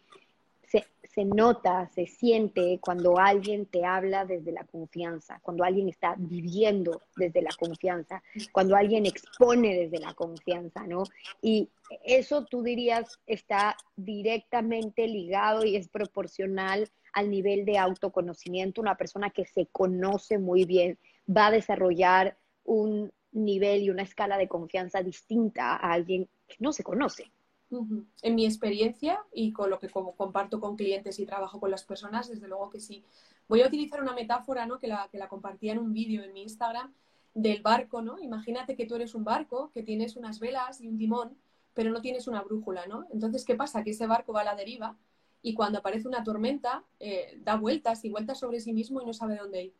[1.09, 7.01] se, nota, se siente cuando alguien te habla desde la confianza, cuando alguien está viviendo
[7.15, 11.03] desde la confianza, cuando alguien expone desde la confianza, ¿no?
[11.41, 11.69] Y
[12.03, 18.81] eso tú dirías está directamente ligado y es proporcional al nivel de autoconocimiento.
[18.81, 24.37] Una persona que se conoce muy bien va a desarrollar un nivel y una escala
[24.37, 27.31] de confianza distinta a alguien que no se conoce.
[27.71, 32.27] En mi experiencia y con lo que comparto con clientes y trabajo con las personas,
[32.27, 33.03] desde luego que sí.
[33.47, 34.79] Voy a utilizar una metáfora ¿no?
[34.79, 36.93] que, la, que la compartía en un vídeo en mi Instagram
[37.33, 38.19] del barco, ¿no?
[38.19, 41.37] Imagínate que tú eres un barco, que tienes unas velas y un timón,
[41.73, 43.05] pero no tienes una brújula, ¿no?
[43.11, 43.83] Entonces, ¿qué pasa?
[43.83, 44.97] Que ese barco va a la deriva
[45.41, 49.13] y cuando aparece una tormenta eh, da vueltas y vueltas sobre sí mismo y no
[49.13, 49.75] sabe dónde ir.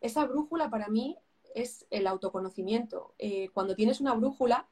[0.00, 1.18] Esa brújula para mí
[1.54, 3.14] es el autoconocimiento.
[3.18, 4.68] Eh, cuando tienes una brújula,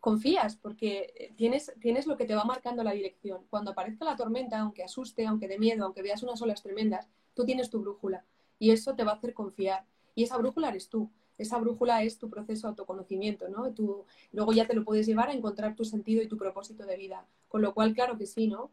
[0.00, 3.42] confías porque eh, tienes, tienes lo que te va marcando la dirección.
[3.50, 7.44] Cuando aparezca la tormenta, aunque asuste, aunque de miedo, aunque veas unas olas tremendas, tú
[7.44, 8.24] tienes tu brújula
[8.58, 9.84] y eso te va a hacer confiar.
[10.14, 11.10] Y esa brújula eres tú.
[11.36, 13.72] Esa brújula es tu proceso de autoconocimiento, ¿no?
[13.72, 16.96] Tú, luego ya te lo puedes llevar a encontrar tu sentido y tu propósito de
[16.96, 17.24] vida.
[17.48, 18.70] Con lo cual, claro que sí, ¿no?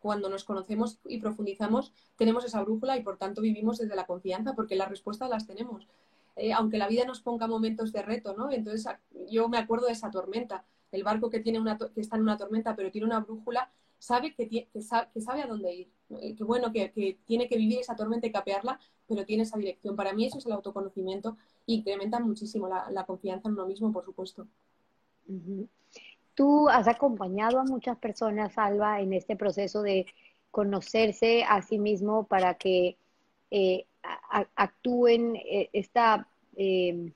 [0.00, 4.52] cuando nos conocemos y profundizamos, tenemos esa brújula y por tanto vivimos desde la confianza
[4.52, 5.88] porque las respuestas las tenemos.
[6.36, 8.50] Eh, aunque la vida nos ponga momentos de reto, ¿no?
[8.50, 8.92] Entonces
[9.30, 12.36] yo me acuerdo de esa tormenta, el barco que, tiene una, que está en una
[12.36, 17.18] tormenta pero tiene una brújula, sabe que, sabe, a dónde ir, eh, que bueno, que,
[17.24, 19.96] tiene que vivir esa tormenta y capearla, pero tiene esa dirección.
[19.96, 24.04] Para mí eso es el autoconocimiento y incrementa muchísimo la, confianza en uno mismo, por
[24.04, 24.46] supuesto.
[26.34, 30.06] Tú has acompañado a muchas personas, Alba, en este proceso de
[30.50, 32.98] conocerse a sí mismo para que
[33.50, 33.86] eh,
[34.54, 37.12] actúen eh, esta em,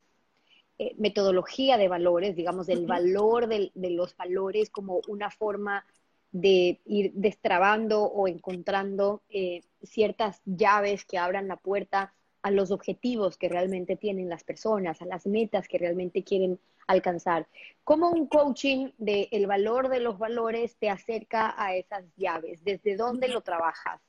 [0.78, 5.84] eh, metodología de valores, digamos, del valor de, los valores como una forma
[6.30, 13.36] de ir destrabando o encontrando eh, ciertas llaves que abran la puerta a los objetivos
[13.36, 17.48] que realmente tienen las personas, a las metas que realmente quieren alcanzar.
[17.84, 22.62] ¿Cómo un coaching del valor de los valores te acerca a esas llaves?
[22.64, 24.00] ¿Desde dónde lo trabajas?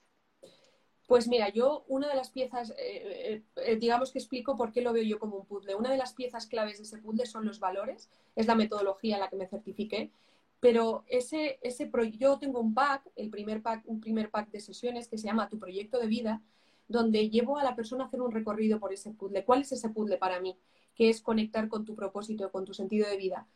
[1.10, 4.94] Pues mira, yo una de las piezas, eh, eh, digamos que explico por qué lo
[4.94, 5.74] veo yo como un puzzle.
[5.74, 9.22] Una de las piezas claves de ese puzzle son los valores, es la metodología en
[9.22, 10.12] la que me certifiqué,
[10.60, 15.08] pero ese, ese yo tengo un pack, el primer pack, un primer pack de sesiones
[15.08, 16.44] que se llama Tu proyecto de vida,
[16.88, 19.44] donde llevo a la persona a hacer un recorrido por ese puzzle.
[19.44, 20.60] ¿Cuál es ese puzzle para mí?
[20.94, 23.48] Que es conectar con tu propósito, con tu sentido de vida.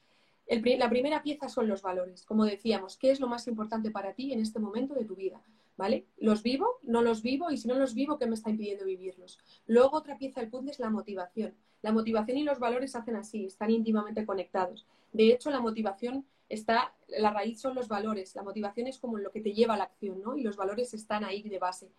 [0.47, 2.25] la primera pieza son los valores.
[2.25, 5.39] Como decíamos, ¿qué es lo más importante para ti en este momento de tu vida?
[5.77, 6.05] ¿Vale?
[6.17, 6.79] ¿Los vivo?
[6.83, 7.51] ¿No los vivo?
[7.51, 9.39] Y si no los vivo, ¿qué me está impidiendo vivirlos?
[9.67, 11.53] Luego otra pieza del puzzle es la motivación.
[11.81, 14.85] La motivación y los valores hacen así, están íntimamente conectados.
[15.11, 18.35] De hecho, la motivación está, la raíz son los valores.
[18.35, 20.37] La motivación es como lo que te lleva a la acción, ¿no?
[20.37, 21.91] Y los valores están ahí de base.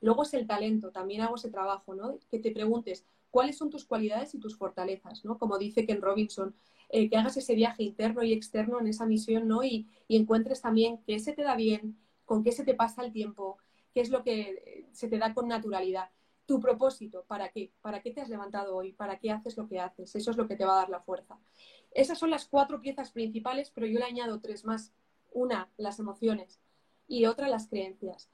[0.00, 2.18] Luego es el talento, también hago ese trabajo, ¿no?
[2.30, 5.38] Que te preguntes cuáles son tus cualidades y tus fortalezas, ¿no?
[5.38, 6.54] Como dice Ken Robinson,
[6.88, 9.62] eh, que hagas ese viaje interno y externo en esa misión, ¿no?
[9.62, 11.96] Y, y encuentres también que se te da bien,
[12.30, 13.58] con qué se te pasa el tiempo,
[13.92, 16.10] qué es lo que eh, se te da con naturalidad.
[16.46, 17.72] Tu propósito, ¿para qué?
[17.82, 18.92] ¿Para qué te has levantado hoy?
[18.92, 20.14] ¿Para qué haces lo que haces?
[20.14, 21.40] Eso es lo que te va a dar la fuerza.
[21.90, 24.92] Esas son las cuatro piezas principales, pero yo le añado tres más.
[25.32, 26.60] Una, las emociones
[27.08, 28.30] y otra, las creencias.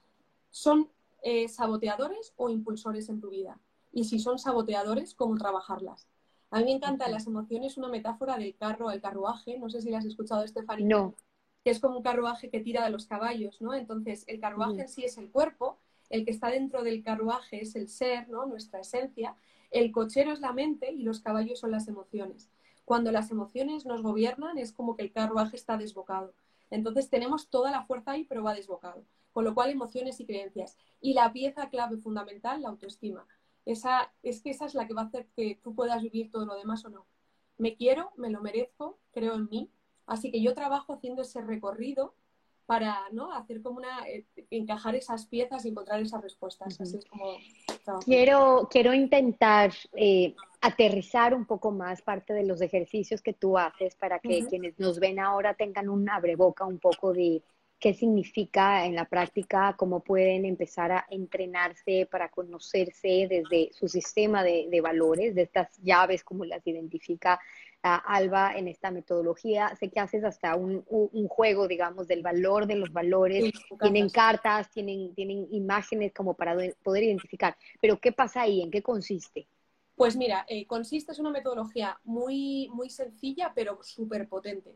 [0.51, 0.91] ¿Son
[1.23, 3.59] eh, saboteadores o impulsores en tu vida?
[3.97, 6.07] y si son saboteadores, cómo trabajarlas.
[6.51, 9.89] A mí me encanta las emociones, una metáfora del carro, el carruaje, no sé si
[9.89, 10.87] la has escuchado, Estefanía.
[10.87, 11.15] No.
[11.67, 13.73] Que es como un carruaje que tira de los caballos, ¿no?
[13.73, 15.77] Entonces, el carruaje en sí es el cuerpo,
[16.09, 18.45] el que está dentro del carruaje es el ser, ¿no?
[18.45, 19.35] Nuestra esencia,
[19.69, 22.49] el cochero es la mente y los caballos son las emociones.
[22.85, 26.33] Cuando las emociones nos gobiernan es como que el carruaje está desbocado.
[26.69, 29.03] Entonces tenemos toda la fuerza ahí, pero va desbocado.
[29.33, 30.77] Con lo cual, emociones y creencias.
[31.01, 33.27] Y la pieza clave fundamental, la autoestima.
[33.65, 36.45] Esa, es que esa es la que va a hacer que tú puedas vivir todo
[36.45, 37.05] lo demás o no.
[37.57, 39.69] Me quiero, me lo merezco, creo en mí.
[40.07, 42.15] Así que yo trabajo haciendo ese recorrido
[42.65, 43.31] para ¿no?
[43.31, 46.79] hacer como una, eh, encajar esas piezas y encontrar esas respuestas.
[46.81, 47.37] Así es como
[48.03, 53.95] quiero, quiero intentar eh, aterrizar un poco más parte de los ejercicios que tú haces
[53.95, 57.41] para que quienes nos ven ahora tengan un abreboca un poco de
[57.79, 64.43] qué significa en la práctica, cómo pueden empezar a entrenarse para conocerse desde su sistema
[64.43, 67.39] de, valores, de estas llaves, como las identifica
[67.81, 69.75] Alba en esta metodología.
[69.79, 73.51] Sé que haces hasta un, un, juego, digamos, del valor de los valores.
[73.81, 77.55] tienen cartas, tienen, tienen imágenes como para poder identificar.
[77.81, 78.61] Pero ¿qué pasa ahí?
[78.61, 79.47] ¿En qué consiste?
[79.95, 84.75] Pues mira, eh, consiste, es una metodología muy, muy sencilla, pero súper potente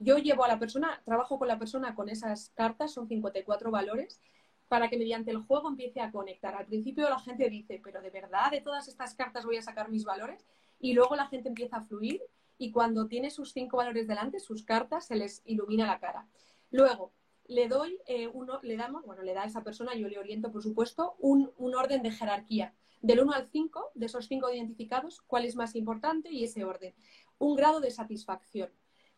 [0.00, 4.18] yo llevo a la persona, trabajo con la persona con esas cartas, son 54 valores,
[4.66, 6.54] para que mediante el juego empiece a conectar.
[6.54, 9.90] Al principio la gente dice, pero de verdad de todas estas cartas voy a sacar
[9.90, 10.46] mis valores,
[10.80, 12.22] y luego la gente empieza a fluir
[12.58, 16.26] y cuando tiene sus cinco valores delante, sus cartas, se les ilumina la cara.
[16.70, 17.12] Luego,
[17.46, 20.50] le doy eh, uno, le damos, bueno, le da a esa persona, yo le oriento,
[20.52, 22.74] por supuesto, un, un orden de jerarquía.
[23.02, 26.94] Del 1 al 5, de esos cinco identificados, cuál es más importante y ese orden.
[27.38, 28.70] Un grado de satisfacción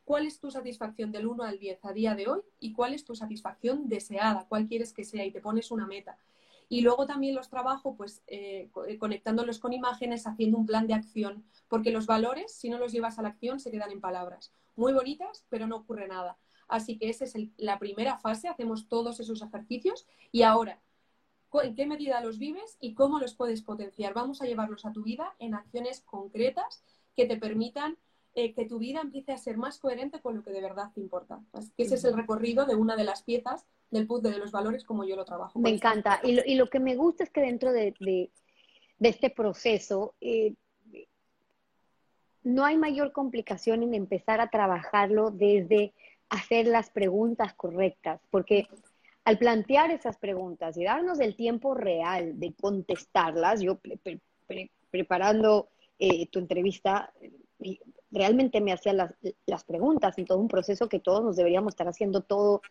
[0.04, 3.04] cuál es tu satisfacción del 1 al 10 a día de hoy y cuál es
[3.04, 6.18] tu satisfacción deseada, cuál quieres que sea y te pones una meta.
[6.72, 10.94] Y luego también los trabajo pues eh, eh, conectándolos con imágenes, haciendo un plan de
[10.94, 14.54] acción, porque los valores, si no los llevas a la acción, se quedan en palabras.
[14.74, 16.38] Muy bonitas, pero no ocurre nada.
[16.68, 20.80] Así que esa es la primera fase, hacemos todos esos ejercicios y ahora,
[21.62, 24.14] ¿en qué medida los vives y cómo los puedes potenciar?
[24.14, 26.82] Vamos a llevarlos a tu vida en acciones concretas
[27.14, 27.98] que te permitan
[28.34, 31.02] eh, que tu vida empiece a ser más coherente con lo que de verdad te
[31.02, 31.38] importa.
[31.76, 34.84] que ese es el recorrido de una de las piezas del puzzle de los valores
[34.84, 35.58] como yo lo trabajo.
[35.60, 36.20] Me encanta.
[36.24, 38.30] Y lo, que me gusta es que dentro de,
[38.98, 40.54] este proceso eh,
[42.42, 45.92] no hay mayor complicación en empezar a trabajarlo desde
[46.30, 48.66] hacer las preguntas correctas, porque
[49.24, 53.78] al plantear esas preguntas y darnos el tiempo real de contestarlas, yo
[54.90, 57.12] preparando eh, tu entrevista,
[58.10, 59.12] realmente me hacía las,
[59.44, 62.62] las, preguntas en todo un proceso que todos nos deberíamos estar haciendo todo,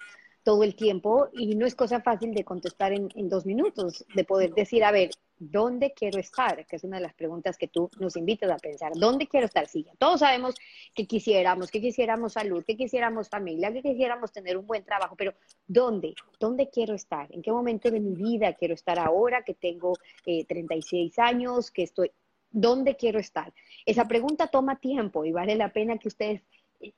[0.43, 4.23] todo el tiempo y no es cosa fácil de contestar en, en, dos minutos, de
[4.23, 6.65] poder decir, a ver, ¿dónde quiero estar?
[6.65, 8.91] Que es una de las preguntas que tú nos invitas a pensar.
[8.95, 9.67] ¿Dónde quiero estar?
[9.67, 10.55] Sí, todos sabemos
[10.95, 15.33] que quisiéramos, que quisiéramos salud, que quisiéramos familia, que quisiéramos tener un buen trabajo, pero
[15.67, 16.13] ¿dónde?
[16.39, 17.27] ¿Dónde quiero estar?
[17.31, 19.93] ¿En qué momento de mi vida quiero estar ahora que tengo
[20.25, 22.11] eh, 36 años, que estoy
[22.53, 23.53] ¿Dónde quiero estar?
[23.85, 26.41] Esa pregunta toma tiempo y vale la pena que ustedes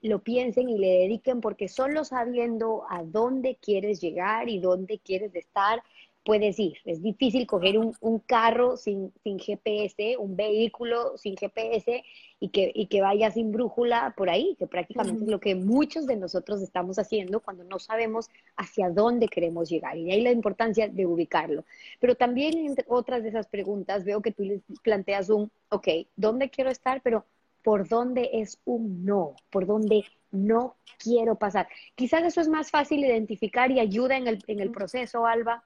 [0.01, 5.35] lo piensen y le dediquen porque solo sabiendo a dónde quieres llegar y dónde quieres
[5.35, 5.83] estar
[6.23, 6.77] puedes ir.
[6.85, 12.03] Es difícil coger un, carro sin, sin, GPS, un vehículo sin GPS
[12.39, 16.05] y que, y que vaya sin brújula por ahí, que prácticamente es lo que muchos
[16.05, 19.97] de nosotros estamos haciendo cuando no sabemos hacia dónde queremos llegar.
[19.97, 21.65] Y de ahí la importancia de ubicarlo.
[21.99, 26.49] Pero también entre otras de esas preguntas veo que tú les planteas un, ok, ¿dónde
[26.49, 27.01] quiero estar?
[27.01, 27.25] Pero
[27.63, 29.35] ¿por dónde es un no?
[29.49, 31.67] ¿Por dónde no quiero pasar?
[31.95, 35.65] Quizás eso es más fácil identificar y ayuda en el, en el proceso, Alba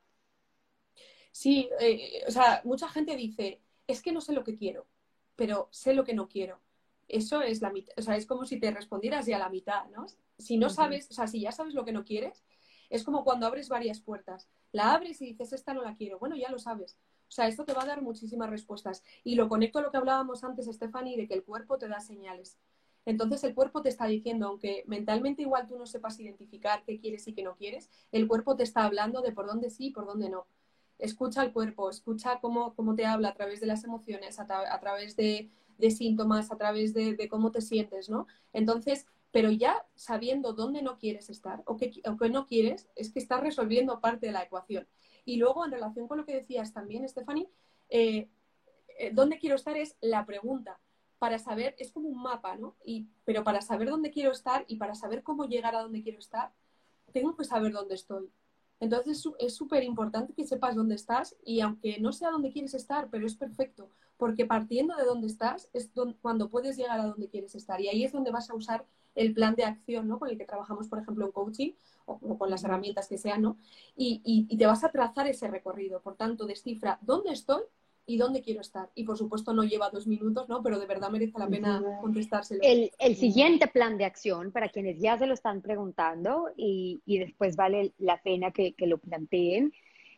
[1.31, 4.87] Sí, eh, o sea, mucha gente dice, es que no sé lo que quiero,
[5.35, 6.59] pero sé lo que no quiero.
[7.07, 9.85] Eso es la mitad, o sea, es como si te respondieras ya a la mitad,
[9.89, 10.05] ¿no?
[10.37, 12.43] Si no sabes, o sea, si ya sabes lo que no quieres,
[12.89, 14.49] es como cuando abres varias puertas.
[14.71, 16.19] La abres y dices, esta no la quiero.
[16.19, 16.97] Bueno, ya lo sabes.
[17.27, 19.03] O sea, esto te va a dar muchísimas respuestas.
[19.23, 21.99] Y lo conecto a lo que hablábamos antes, Stephanie, de que el cuerpo te da
[21.99, 22.57] señales.
[23.05, 27.25] Entonces el cuerpo te está diciendo, aunque mentalmente igual tú no sepas identificar qué quieres
[27.27, 30.05] y qué no quieres, el cuerpo te está hablando de por dónde sí y por
[30.05, 30.45] dónde no
[30.99, 35.15] escucha el cuerpo, escucha cómo, cómo te habla a través de las emociones, a, través
[35.15, 35.49] de,
[35.89, 38.27] síntomas, a través de, cómo te sientes, ¿no?
[38.53, 43.41] Entonces, pero ya sabiendo dónde no quieres estar o qué, no quieres, es que estás
[43.41, 44.87] resolviendo parte de la ecuación.
[45.27, 47.49] Y luego, en relación con lo que decías también, Stephanie,
[47.89, 48.29] eh,
[48.97, 50.79] eh, dónde quiero estar es la pregunta.
[51.19, 52.77] Para saber, es como un mapa, ¿no?
[52.85, 56.19] Y, pero para saber dónde quiero estar y para saber cómo llegar a dónde quiero
[56.19, 56.53] estar,
[57.11, 58.31] tengo que saber dónde estoy.
[58.79, 63.09] Entonces es súper importante que sepas dónde estás y aunque no sea donde quieres estar,
[63.09, 65.91] pero es perfecto, porque partiendo de dónde estás es
[66.21, 68.85] cuando puedes llegar a donde quieres estar y ahí es donde vas a usar
[69.17, 70.19] el plan de acción ¿no?
[70.19, 71.71] con el que trabajamos, por ejemplo, en coaching
[72.05, 73.57] o, con las herramientas que sean, ¿no?
[73.95, 76.01] Y, y, te vas a trazar ese recorrido.
[76.01, 77.63] Por tanto, descifra dónde estoy
[78.05, 78.89] y dónde quiero estar.
[78.95, 80.63] Y por supuesto no lleva dos minutos, ¿no?
[80.63, 82.61] Pero de verdad merece la pena contestárselo.
[82.63, 87.19] El, el siguiente plan de acción, para quienes ya se lo están preguntando y, y
[87.19, 89.73] después vale la pena que, que lo planteen,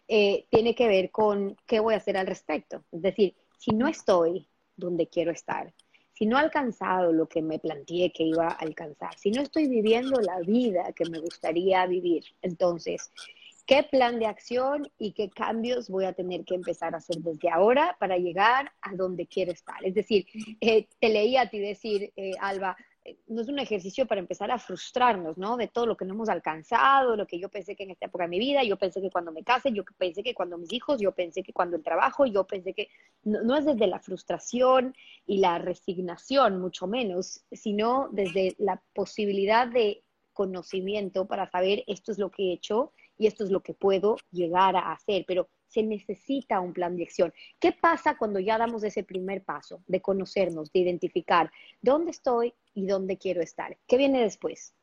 [0.07, 2.83] eh, tiene que ver con qué voy a hacer al respecto.
[2.91, 5.73] Es decir, si no estoy donde quiero estar,
[6.19, 9.69] si no he alcanzado lo que me planteé que iba a alcanzar, si no estoy
[9.69, 13.09] viviendo la vida que me gustaría vivir, entonces
[13.65, 17.49] qué plan de acción y qué cambios voy a tener que empezar a hacer desde
[17.49, 19.77] ahora para llegar a donde quiero estar.
[19.85, 20.25] Es decir,
[20.59, 22.75] eh, te leía a ti decir, eh, Alba,
[23.27, 25.57] no es un ejercicio para empezar a frustrarnos, ¿no?
[25.57, 28.25] De todo lo que no hemos alcanzado, lo que yo pensé que en esta época
[28.25, 30.99] de mi vida, yo pensé que cuando me case, yo pensé que cuando mis hijos,
[30.99, 32.89] yo pensé que cuando el trabajo, yo pensé que
[33.23, 34.95] no, es desde la frustración
[35.25, 42.17] y la resignación, mucho menos, sino desde la posibilidad de conocimiento para saber esto es
[42.17, 45.83] lo que he hecho y esto es lo que puedo llegar a hacer, pero se
[45.83, 47.33] necesita un plan de acción.
[47.59, 51.51] ¿Qué pasa cuando ya damos ese primer paso de conocernos, de identificar
[51.81, 53.77] dónde estoy y dónde quiero estar?
[53.87, 54.73] ¿Qué viene después?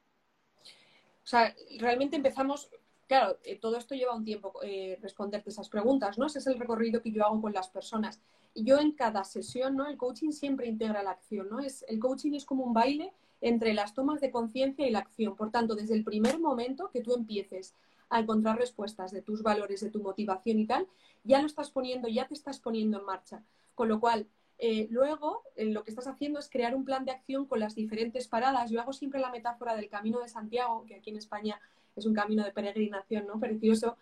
[1.25, 2.71] O sea, realmente empezamos,
[3.09, 6.27] claro, eh, todo esto lleva un tiempo eh, responderte esas preguntas, ¿no?
[6.27, 8.21] Ese es el recorrido que yo hago con las personas.
[8.55, 9.89] Y yo en cada sesión, ¿no?
[9.89, 11.59] El coaching siempre integra la acción, ¿no?
[11.59, 15.35] Es, el coaching es como un baile entre las tomas de conciencia y la acción.
[15.35, 17.75] Por tanto, desde el primer momento que tú empieces
[18.09, 20.87] a encontrar respuestas de tus valores, de tu motivación y tal,
[21.25, 23.43] ya lo estás poniendo, ya te estás poniendo en marcha.
[23.75, 24.27] Con lo cual,
[24.59, 27.75] eh, luego eh, lo que estás haciendo es crear un plan de acción con las
[27.75, 28.71] diferentes paradas.
[28.71, 31.61] Yo hago siempre la metáfora del Camino de Santiago, que aquí en España
[31.95, 33.39] es un camino de peregrinación, ¿no?
[33.41, 33.97] Precioso.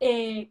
[0.00, 0.50] Eh,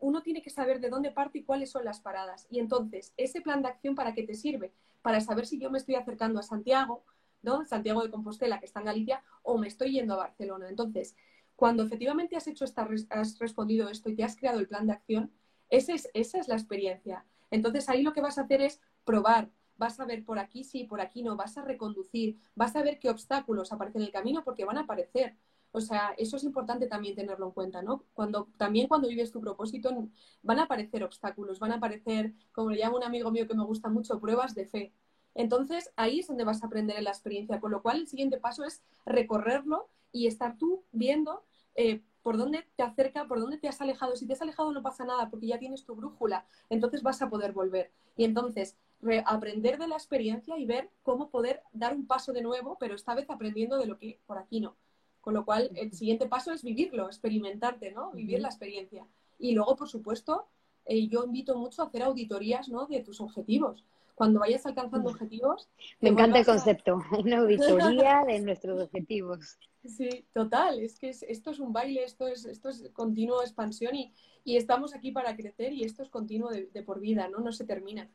[0.00, 2.46] uno tiene que saber de dónde parte y cuáles son las paradas.
[2.50, 4.72] Y entonces, ese plan de acción, ¿para qué te sirve?
[5.00, 7.02] Para saber si yo me estoy acercando a Santiago,
[7.42, 7.64] ¿no?
[7.64, 10.68] Santiago de Compostela, que está en Galicia, o me estoy yendo a Barcelona.
[10.68, 11.16] Entonces,
[11.60, 14.94] cuando efectivamente has hecho esta, has respondido esto y te has creado el plan de
[14.94, 15.30] acción,
[15.68, 17.26] esa es, esa es la experiencia.
[17.50, 20.84] Entonces ahí lo que vas a hacer es probar, vas a ver por aquí sí,
[20.84, 24.42] por aquí no, vas a reconducir, vas a ver qué obstáculos aparecen en el camino
[24.42, 25.36] porque van a aparecer.
[25.70, 28.06] O sea, eso es importante también tenerlo en cuenta, ¿no?
[28.14, 30.08] Cuando, también cuando vives tu propósito
[30.40, 33.66] van a aparecer obstáculos, van a aparecer, como le llama un amigo mío que me
[33.66, 34.94] gusta mucho, pruebas de fe.
[35.34, 38.40] Entonces, ahí es donde vas a aprender en la experiencia, con lo cual el siguiente
[38.40, 41.44] paso es recorrerlo y estar tú viendo
[41.74, 44.16] eh, por dónde te acerca, por dónde te has alejado.
[44.16, 47.30] Si te has alejado no pasa nada porque ya tienes tu brújula, entonces vas a
[47.30, 47.90] poder volver.
[48.16, 48.76] Y entonces
[49.24, 53.14] aprender de la experiencia y ver cómo poder dar un paso de nuevo, pero esta
[53.14, 54.76] vez aprendiendo de lo que por aquí no.
[55.22, 58.10] Con lo cual, el siguiente paso es vivirlo, experimentarte, ¿no?
[58.12, 59.06] Vivir la experiencia.
[59.38, 60.46] Y luego, por supuesto,
[60.86, 62.86] eh, yo invito mucho a hacer auditorías, ¿no?
[62.86, 63.84] De tus objetivos
[64.20, 65.70] cuando vayas alcanzando objetivos.
[66.00, 69.58] Me encanta el concepto, una auditoría de nuestros objetivos.
[69.84, 74.12] Sí, total, es que esto es un baile, esto es, esto es continuo expansión y,
[74.44, 77.38] y estamos aquí para crecer y esto es continuo de, por vida, ¿no?
[77.38, 78.10] No se termina.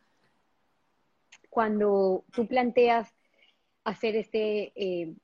[1.49, 3.15] Cuando tú planteas
[3.83, 5.15] hacer este, eh,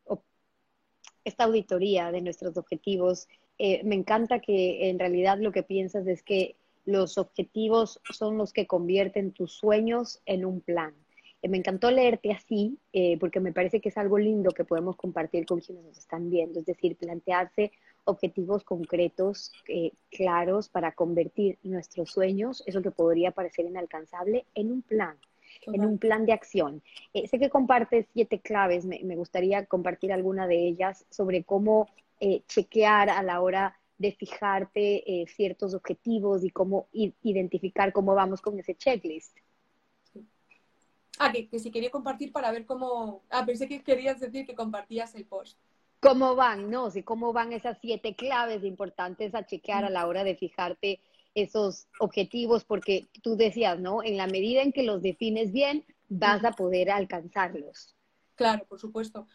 [1.24, 3.28] esta auditoría de nuestros objetivos,
[3.60, 8.52] eh, me encanta que en realidad lo que piensas es que los objetivos son los
[8.52, 10.96] que convierten tus sueños en un plan.
[11.42, 14.96] Eh, me encantó leerte así, eh, porque me parece que es algo lindo que podemos
[14.96, 17.72] compartir con quienes nos están viendo, es decir, plantearse
[18.04, 24.82] objetivos concretos, eh, claros, para convertir nuestros sueños, eso que podría parecer inalcanzable, en un
[24.82, 25.18] plan,
[25.68, 26.82] en un plan de acción.
[27.14, 31.90] sé que compartes siete claves, me, me, gustaría compartir alguna de ellas sobre cómo
[32.48, 38.60] chequear a la hora de fijarte eh, ciertos objetivos y cómo identificar cómo vamos con
[38.60, 39.38] ese checklist.
[41.24, 43.22] Ah, que, si quería compartir para ver cómo...
[43.30, 45.56] Ah, pensé que querías decir que compartías el post.
[46.00, 46.72] ¿Cómo van?
[46.72, 51.00] No, sí, cómo van esas siete claves importantes a chequear a la hora de fijarte
[51.36, 54.02] esos objetivos, porque tú decías, ¿no?
[54.02, 57.96] En la medida en que los defines bien, vas a poder alcanzarlos.
[58.34, 59.28] Claro, por supuesto.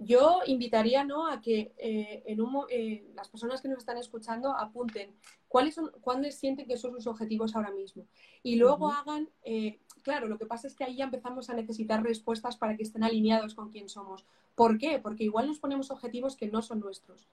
[0.00, 1.28] Yo invitaría ¿no?
[1.28, 5.14] a que eh, en un, eh, las personas que nos están escuchando apunten
[5.48, 8.06] cuáles son, cuáles sienten que son sus objetivos ahora mismo.
[8.42, 12.02] Y luego hagan, eh, claro, lo que pasa es que ahí ya empezamos a necesitar
[12.02, 14.24] respuestas para que estén alineados con quién somos.
[14.54, 14.98] ¿Por qué?
[14.98, 17.28] Porque igual nos ponemos objetivos que no son nuestros.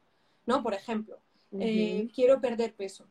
[0.45, 0.61] ¿no?
[0.61, 1.21] Por ejemplo,
[2.13, 3.07] quiero perder peso.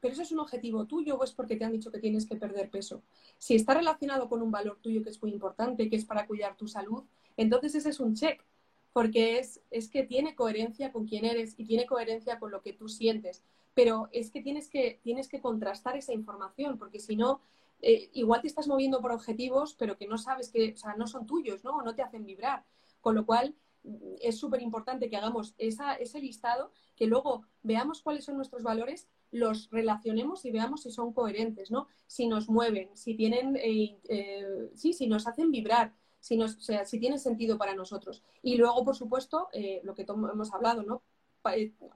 [0.00, 2.36] Pero eso es un objetivo tuyo o es porque te han dicho que tienes que
[2.36, 3.02] perder peso.
[3.38, 6.58] Si está relacionado con un valor tuyo que es muy importante, que es para cuidar
[6.58, 7.02] tu salud,
[7.38, 8.44] entonces ese es un check
[8.92, 12.74] porque es, es que tiene coherencia con quién eres y tiene coherencia con lo que
[12.74, 13.42] tú sientes.
[13.72, 17.40] pero es que tienes que, tienes que contrastar esa información, porque si no,
[17.82, 21.06] eh, igual te estás moviendo por objetivos, pero que no sabes que, o sea, no
[21.06, 21.76] son tuyos, ¿no?
[21.76, 22.64] O no te hacen vibrar.
[23.00, 23.54] Con lo cual,
[23.84, 29.08] mm, es súper importante que hagamos ese listado, que luego veamos cuáles son nuestros valores,
[29.30, 31.86] los relacionemos y veamos si son coherentes, ¿no?
[32.06, 36.60] Si nos mueven, si tienen, eh, eh, sí, si nos hacen vibrar, si, nos, o
[36.60, 38.22] sea, si tienen sentido para nosotros.
[38.42, 39.48] Y luego, por supuesto,
[39.84, 41.02] lo que hemos hablado, ¿no?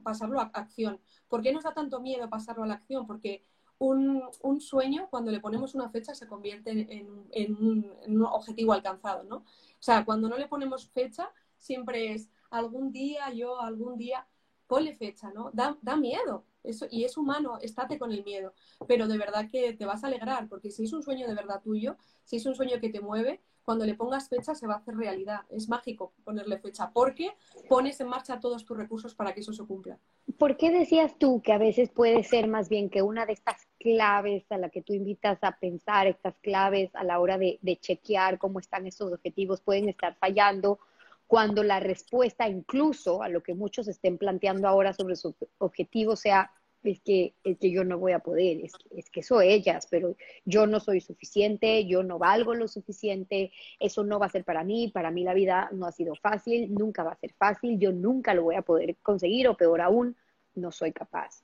[0.03, 1.01] pasarlo a acción.
[1.29, 3.07] ¿Por qué nos da tanto miedo pasarlo a la acción?
[3.07, 3.43] Porque
[3.79, 9.37] un, sueño, cuando le ponemos una fecha, se convierte en, un, objetivo alcanzado, ¿no?
[9.39, 9.45] O
[9.81, 14.27] sea, cuando no le ponemos fecha, siempre es algún día, yo, algún día,
[14.67, 15.51] ponle fecha, ¿no?
[15.53, 16.45] Da, da miedo.
[16.63, 18.55] Eso, y es humano, estate con el miedo.
[18.89, 21.61] Pero de verdad que te vas a alegrar, porque si es un sueño de verdad
[21.63, 24.77] tuyo, si es un sueño que te mueve, cuando le pongas fecha se va a
[24.79, 25.41] hacer realidad.
[25.51, 27.33] Es mágico ponerle fecha, porque
[27.69, 29.99] pones en marcha todos tus recursos para que eso se cumpla.
[30.39, 33.67] ¿Por qué decías tú que a veces puede ser más bien que una de estas
[33.79, 38.39] claves a la que tú invitas a pensar, estas claves a la hora de, chequear
[38.39, 40.79] cómo están estos objetivos, pueden estar fallando?
[41.27, 46.53] cuando la respuesta incluso a lo que muchos estén planteando ahora sobre su objetivo sea
[46.85, 50.17] es que, es que yo no voy a poder, es es que eso ellas, pero
[50.45, 54.65] yo no soy suficiente, yo no valgo lo suficiente, eso no va a ser para
[54.65, 57.93] mí, para mí la vida no ha sido fácil, nunca va a ser fácil, yo
[57.93, 60.17] nunca lo voy a poder conseguir o peor aún,
[60.55, 61.43] no soy capaz.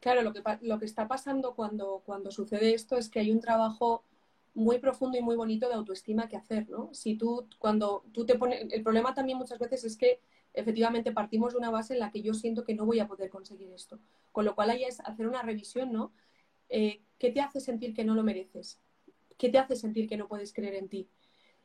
[0.00, 3.40] Claro, lo que, lo que está pasando cuando, cuando sucede esto es que hay un
[3.40, 4.04] trabajo
[4.54, 6.92] muy profundo y muy bonito de autoestima que hacer, ¿no?
[6.92, 10.20] Si tú, cuando tú te pones, el problema también muchas veces es que
[10.56, 13.30] efectivamente partimos de una base en la que yo siento que no voy a poder
[13.30, 14.00] conseguir esto.
[14.32, 16.12] Con lo cual ahí es hacer una revisión, ¿no?
[16.68, 18.80] Eh, ¿Qué te hace sentir que no lo mereces?
[19.38, 21.08] ¿Qué te hace sentir que no puedes creer en ti?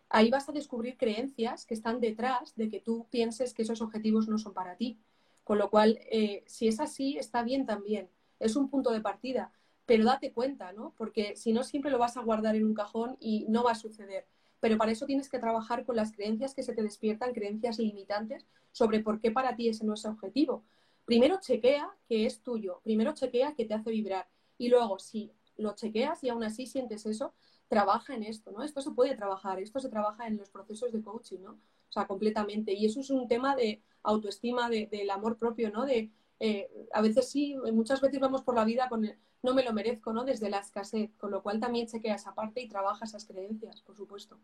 [0.10, 4.28] Ahí vas a descubrir creencias que están detrás de que tú pienses que esos objetivos
[4.28, 5.00] no son para ti.
[5.44, 8.10] Con lo cual, eh, si es así, está bien también.
[8.40, 9.54] Es un punto de partida,
[9.86, 10.94] pero date cuenta, ¿no?
[10.98, 13.76] Porque si no, siempre lo vas a guardar en un cajón y no va a
[13.76, 14.28] suceder
[14.62, 18.46] pero para eso tienes que trabajar con las creencias que se te despiertan, creencias limitantes
[18.72, 20.64] sobre por qué para ti ese no es objetivo.
[21.04, 25.76] Primero chequea que es tuyo, primero chequea que te hace vibrar y luego si lo
[25.76, 27.34] chequeas y aún así sientes eso,
[27.68, 28.64] trabaja en esto, ¿no?
[28.64, 31.52] Esto se puede trabajar, esto se trabaja en los procesos de coaching, ¿no?
[31.52, 32.74] O sea, completamente.
[32.74, 35.86] Y eso es un tema de autoestima, del amor propio, ¿no?
[35.86, 36.12] De,
[36.44, 39.74] eh, a veces sí, muchas veces vamos por la vida con el, no me lo
[39.74, 40.24] merezco, ¿no?
[40.24, 43.96] Desde la escasez, con lo cual también chequea esa parte y trabaja esas creencias, por
[43.96, 44.40] supuesto.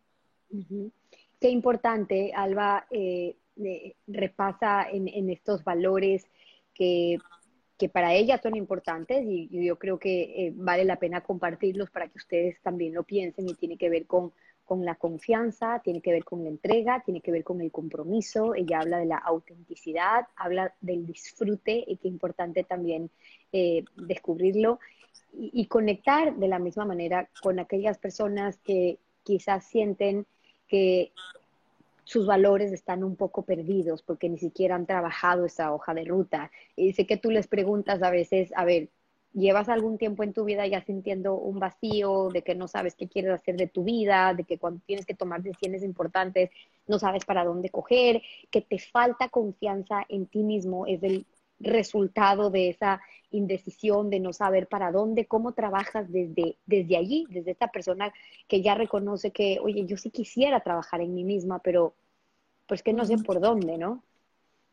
[1.40, 3.36] Qué importante, Alba, eh,
[4.06, 6.26] repasa en, estos valores
[6.72, 7.18] que,
[7.92, 12.20] para ella son importantes y, yo creo que eh, vale la pena compartirlos para que
[12.20, 14.34] ustedes también lo piensen y tiene que ver con
[14.68, 18.54] con la confianza, tiene que ver con la entrega, tiene que ver con el compromiso,
[18.54, 23.10] ella habla de la autenticidad, habla del disfrute y qué importante también
[23.54, 24.80] eh, descubrirlo
[25.34, 30.26] y, conectar de la misma manera con aquellas personas que quizás sienten
[30.68, 31.12] que
[32.04, 36.52] sus valores están un poco perdidos porque ni siquiera han trabajado esa hoja de ruta.
[36.76, 38.90] Y sé que tú les preguntas a veces, a ver,
[39.38, 43.08] llevas algún tiempo en tu vida ya sintiendo un vacío, de que no sabes qué
[43.08, 46.50] quieres hacer de tu vida, de que cuando tienes que tomar decisiones importantes
[46.88, 51.26] no sabes para dónde coger, que te falta confianza en ti mismo, es el
[51.60, 57.52] resultado de esa indecisión, de no saber para dónde, cómo trabajas desde, desde allí, desde
[57.52, 58.14] esta persona
[58.48, 61.94] que ya reconoce que, oye, yo sí quisiera trabajar en mí misma, pero
[62.68, 64.04] pues que no sé por dónde, ¿no?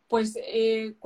[0.09, 0.97] Pues eh,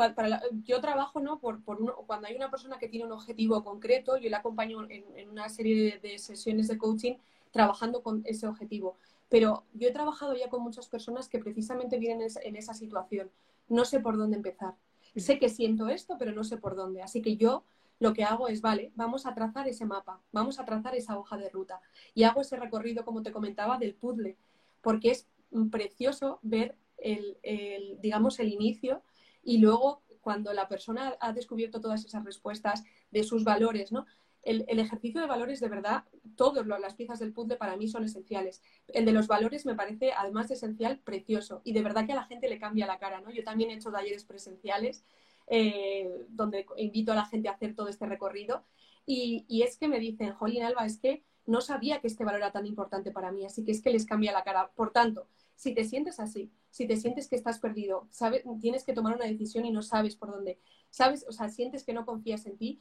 [0.65, 1.39] yo trabajo, ¿no?
[1.39, 5.49] Por, cuando hay una persona que tiene un objetivo concreto, yo le acompaño en, una
[5.49, 7.15] serie de, sesiones de coaching
[7.53, 8.97] trabajando con ese objetivo.
[9.29, 13.31] Pero yo he trabajado ya con muchas personas que precisamente vienen en esa situación.
[13.69, 14.75] No sé por dónde empezar.
[15.17, 17.03] Sé que siento esto, pero no sé por dónde.
[17.03, 17.63] Así que yo
[18.01, 21.37] lo que hago es, vale, vamos a trazar ese mapa, vamos a trazar esa hoja
[21.37, 21.81] de ruta.
[22.15, 24.37] Y hago ese recorrido, como te comentaba, del puzzle,
[24.83, 25.27] porque es
[25.71, 29.03] precioso ver el, digamos, el inicio
[29.43, 34.07] y luego cuando la persona ha descubierto todas esas respuestas de sus valores, ¿no?
[34.43, 36.05] El, ejercicio de valores, de verdad,
[36.37, 38.63] todas las piezas del puzzle para mí son esenciales.
[38.87, 41.61] El de los valores me parece, además de esencial, precioso.
[41.65, 43.31] Y de verdad que a la gente le cambia la cara, ¿no?
[43.31, 45.05] Yo también he hecho talleres presenciales
[45.49, 48.65] eh, donde invito a la gente a hacer todo este recorrido.
[49.05, 52.41] Y, y es que me dicen, Jolín Alba, es que no sabía que este valor
[52.41, 54.71] era tan importante para mí, así que es que les cambia la cara.
[54.75, 55.27] Por tanto,
[55.59, 59.27] si te sientes así, si te sientes que estás perdido, sabes, tienes que tomar una
[59.27, 62.81] decisión y no sabes por dónde, sabes, o sea, sientes que no confías en ti,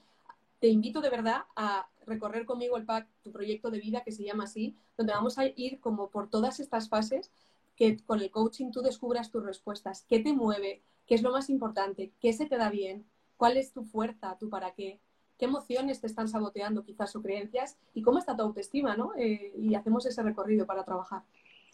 [0.60, 4.24] te invito de verdad a recorrer conmigo el pack, tu proyecto de vida que se
[4.24, 7.32] llama así, donde vamos a ir como por todas estas fases
[7.76, 11.50] que con el coaching tú descubras tus respuestas, qué te mueve, qué es lo más
[11.50, 13.06] importante, qué se te da bien,
[13.38, 15.00] ¿Cuál es tu fuerza, tu para qué?
[15.38, 17.78] ¿Qué emociones te están saboteando quizás o creencias?
[17.94, 19.14] ¿Y cómo está tu autoestima, no?
[19.16, 21.22] Eh, y hacemos ese recorrido para trabajar.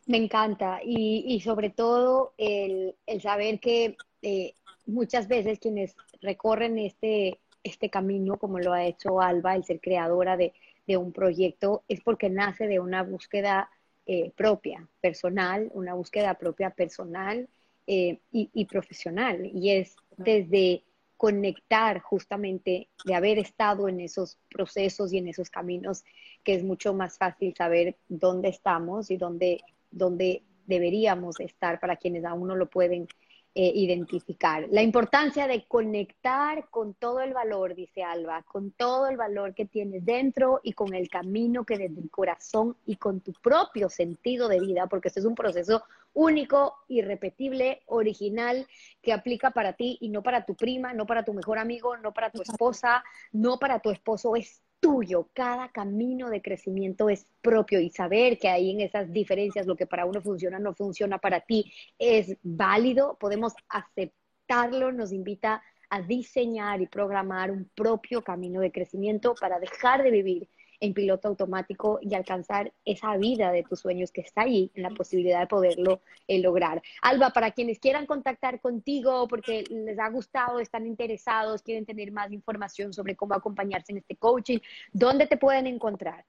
[0.05, 7.89] Me encanta y, sobre todo el, saber que eh, muchas veces quienes recorren este, este
[7.89, 10.53] camino, como lo ha hecho Alba, el ser creadora de,
[10.97, 13.69] un proyecto, es porque nace de una búsqueda
[14.05, 17.47] eh, propia, personal, una búsqueda propia personal
[17.85, 19.49] y, y, profesional.
[19.53, 20.83] Y es desde
[21.23, 26.03] conectar justamente de haber estado en esos procesos y en esos caminos,
[26.43, 29.61] que es mucho más fácil saber dónde estamos y dónde,
[29.93, 33.07] dónde deberíamos estar para quienes aún no lo pueden
[33.55, 34.65] eh, identificar.
[34.71, 39.65] La importancia de conectar con todo el valor, dice Alba, con todo el valor que
[39.65, 44.47] tienes dentro y con el camino que desde el corazón y con tu propio sentido
[44.47, 45.83] de vida, porque este es un proceso
[46.13, 48.65] único, irrepetible, original,
[49.03, 52.11] que aplica para ti y no para tu prima, no para tu mejor amigo, no
[52.11, 57.79] para tu esposa, no para tu esposo, es tuyo, cada camino de crecimiento es propio
[57.79, 61.39] y saber que ahí en esas diferencias lo que para uno funciona no funciona para
[61.39, 68.73] ti es válido, podemos aceptarlo, nos invita a diseñar y programar un propio camino de
[68.73, 70.49] crecimiento para dejar de vivir
[70.83, 74.89] en piloto automático y alcanzar esa vida de tus sueños que está ahí, en la
[74.89, 76.81] posibilidad de poderlo eh, lograr.
[77.01, 82.33] Alba, para quienes quieran contactar contigo porque les ha gustado, están interesados, quieren tener más
[82.33, 84.59] información sobre cómo acompañarse en este coaching,
[84.91, 86.25] ¿dónde te pueden encontrar?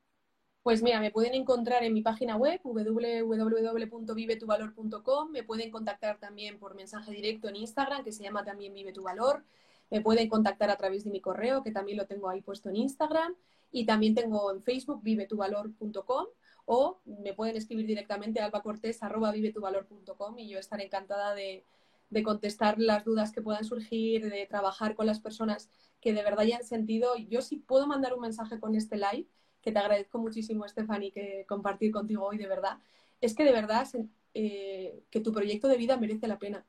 [0.63, 6.77] Pues mira, me pueden encontrar en mi página web www.vivetuvalor.com, me pueden contactar también por
[6.77, 9.43] mensaje directo en Instagram, que se llama también Vive tu Valor,
[9.91, 12.77] me pueden contactar a través de mi correo, que también lo tengo ahí puesto en
[12.77, 13.35] Instagram,
[13.75, 16.27] y también tengo en Facebook vivetuvalor.com
[16.65, 21.65] o me pueden escribir directamente a albacortés.vivetuvalor.com y yo estaré encantada de,
[22.09, 25.69] de contestar las dudas que puedan surgir, de trabajar con las personas
[26.01, 27.17] que de verdad hayan sentido.
[27.17, 29.27] Yo sí puedo mandar un mensaje con este live,
[29.61, 32.79] que te agradezco muchísimo, Stephanie, que compartir contigo hoy, de verdad.
[33.21, 33.89] Es que de verdad
[34.35, 36.65] eh, que tu proyecto de vida merece la pena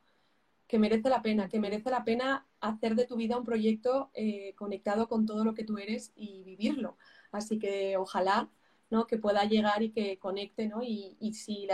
[0.67, 4.53] que merece la pena, que merece la pena hacer de tu vida un proyecto eh,
[4.55, 6.97] conectado con todo lo que tú eres y vivirlo.
[7.31, 8.49] Así que ojalá
[8.89, 9.07] ¿no?
[9.07, 10.81] que pueda llegar y que conecte, ¿no?
[10.83, 11.67] Y, y si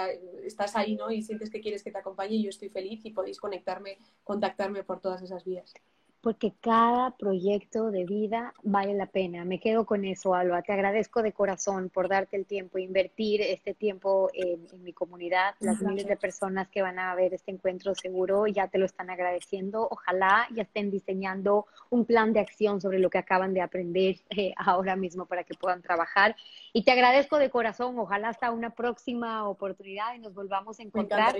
[0.43, 1.11] estás ahí, ¿no?
[1.11, 4.99] Y sientes que quieres que te acompañe, yo estoy feliz y podéis conectarme, contactarme por
[4.99, 5.73] todas esas vías
[6.21, 9.43] porque cada proyecto de vida vale la pena.
[9.43, 10.61] Me quedo con eso, Alba.
[10.61, 15.55] Te agradezco de corazón por darte el tiempo, invertir este tiempo en, mi comunidad.
[15.59, 19.09] Las miles de personas que van a ver este encuentro seguro ya te lo están
[19.09, 19.87] agradeciendo.
[19.89, 24.53] Ojalá ya estén diseñando un plan de acción sobre lo que acaban de aprender eh,
[24.57, 26.35] ahora mismo para que puedan trabajar.
[26.71, 27.97] Y te agradezco de corazón.
[27.97, 31.35] Ojalá hasta una próxima oportunidad y nos volvamos a encontrar.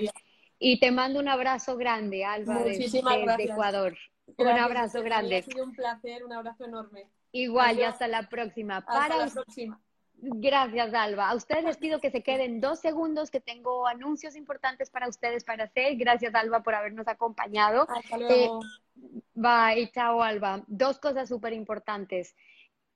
[0.58, 3.00] Y te mando un abrazo grande, Alba, desde
[3.44, 3.96] Ecuador
[4.38, 5.38] un abrazo grande.
[5.38, 7.08] Ha sido un placer, un abrazo enorme.
[7.32, 8.78] Igual, y hasta la próxima.
[8.88, 9.82] Hasta la próxima.
[10.24, 11.30] Gracias, Alba.
[11.30, 15.44] A ustedes les pido que se queden dos segundos, que tengo anuncios importantes para ustedes
[15.44, 15.96] para hacer.
[15.96, 17.88] Gracias, Alba, por habernos acompañado.
[17.90, 18.60] Hasta luego.
[18.64, 20.64] Eh, bye, chao, Alba.
[20.68, 22.36] Dos cosas súper importantes.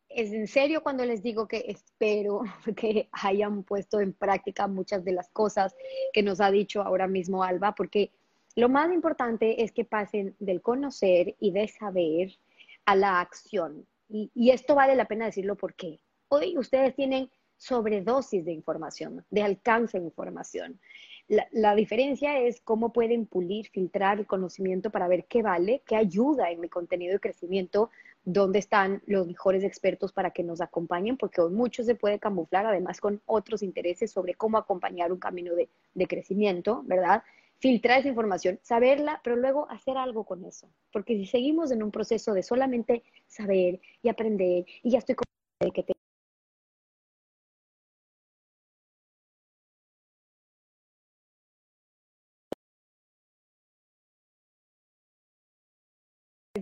[0.08, 2.42] Es en serio cuando les digo que espero
[2.78, 5.76] que hayan puesto en práctica muchas de las cosas
[6.14, 8.12] que nos ha dicho ahora mismo Alba, porque
[8.56, 12.38] lo más importante es que pasen del conocer y de saber
[12.86, 13.86] a la acción.
[14.08, 16.00] Y, esto vale la pena decirlo porque
[16.30, 20.80] hoy ustedes tienen sobredosis de información, de alcance de información.
[21.28, 26.52] La, diferencia es cómo pueden pulir, filtrar el conocimiento para ver qué vale, qué ayuda
[26.52, 27.90] en mi contenido de crecimiento,
[28.24, 32.68] dónde están los mejores expertos para que nos acompañen, porque hoy mucho se puede camuflar
[32.68, 37.24] además con otros intereses sobre cómo acompañar un camino de, de crecimiento, ¿verdad?
[37.60, 40.70] Filtrar esa información, saberla, pero luego hacer algo con eso.
[40.92, 45.26] Porque si seguimos en un proceso de solamente saber y aprender, y ya estoy con
[45.74, 45.94] que te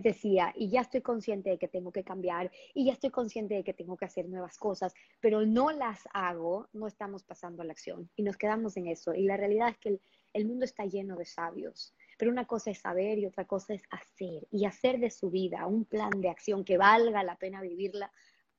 [0.04, 3.64] decía, y ya estoy consciente de que tengo que cambiar, y ya estoy consciente de
[3.64, 7.72] que tengo que hacer nuevas cosas, pero no las hago, no estamos pasando a la
[7.72, 9.14] acción y nos quedamos en eso.
[9.14, 10.00] Y la realidad es que el,
[10.34, 13.82] el mundo está lleno de sabios, pero una cosa es saber y otra cosa es
[13.90, 18.12] hacer y hacer de su vida un plan de acción que valga la pena vivirla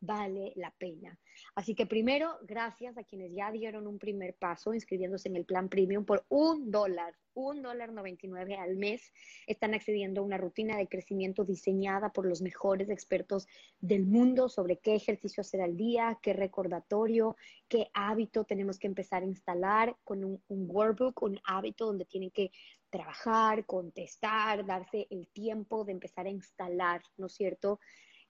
[0.05, 1.17] vale la pena.
[1.55, 5.69] Así que primero, gracias a quienes ya dieron un primer paso inscribiéndose en el plan
[5.69, 9.11] premium por un dólar, un dólar noventa y nueve al mes.
[9.45, 13.47] Están accediendo a una rutina de crecimiento diseñada por los mejores expertos
[13.79, 17.35] del mundo sobre qué ejercicio hacer al día, qué recordatorio,
[17.67, 22.31] qué hábito tenemos que empezar a instalar con un, un workbook, un hábito donde tienen
[22.31, 22.51] que
[22.89, 27.81] trabajar, contestar, darse el tiempo de empezar a instalar, ¿no es cierto?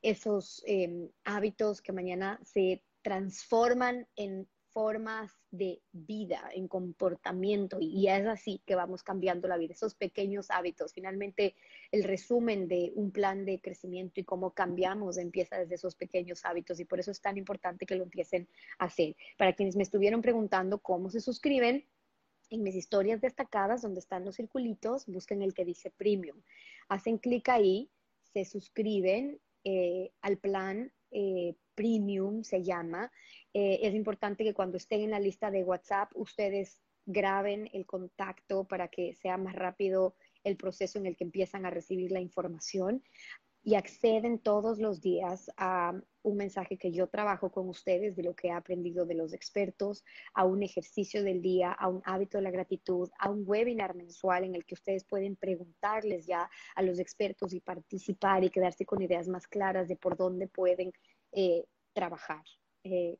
[0.01, 8.27] Esos em, hábitos que mañana se transforman en formas de vida, en comportamiento, y es
[8.27, 10.91] así que vamos cambiando la vida, esos pequeños hábitos.
[10.91, 11.55] Finalmente,
[11.91, 16.81] el resumen de un plan de crecimiento y cómo cambiamos empieza desde esos pequeños hábitos,
[16.81, 19.15] y por eso es tan importante que lo empiecen a hacer.
[19.37, 21.87] Para quienes me estuvieron preguntando cómo se suscriben,
[22.49, 26.41] en mis historias destacadas, donde están los circulitos, busquen el que dice Premium.
[26.89, 27.89] Hacen clic ahí,
[28.33, 33.11] se suscriben eh, al plan eh, premium, se llama.
[33.53, 38.65] Eh, es importante que cuando estén en la lista de WhatsApp, ustedes graben el contacto
[38.65, 43.03] para que sea más rápido el proceso en el que empiezan a recibir la información
[43.65, 48.35] y acceden todos los días a un mensaje que yo trabajo con ustedes de lo
[48.35, 50.05] que he aprendido de los expertos,
[50.35, 54.43] a un ejercicio del día, a un hábito de la gratitud, a un webinar mensual
[54.43, 59.01] en el que ustedes pueden preguntarles ya a los expertos y participar y quedarse con
[59.01, 60.93] ideas más claras de por dónde pueden
[61.31, 62.43] eh, trabajar.
[62.83, 63.17] Eh,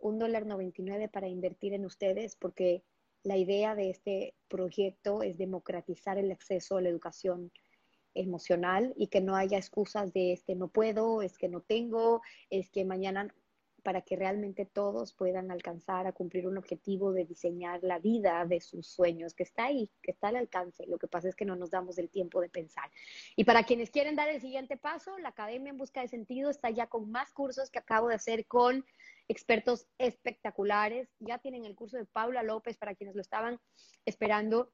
[0.00, 2.84] un dólar noventa y nueve para invertir en ustedes porque
[3.22, 7.50] la idea de este proyecto es democratizar el acceso a la educación
[8.20, 12.22] emocional y que no haya excusas de es que no puedo, es que no tengo,
[12.50, 13.28] es que mañana
[13.82, 18.60] para que realmente todos puedan alcanzar a cumplir un objetivo de diseñar la vida de
[18.60, 20.86] sus sueños, que está ahí, que está al alcance.
[20.86, 22.90] Lo que pasa es que no nos damos el tiempo de pensar.
[23.36, 26.70] Y para quienes quieren dar el siguiente paso, la Academia en Busca de Sentido está
[26.70, 28.84] ya con más cursos que acabo de hacer con
[29.28, 31.08] expertos espectaculares.
[31.20, 33.58] Ya tienen el curso de Paula López para quienes lo estaban
[34.04, 34.72] esperando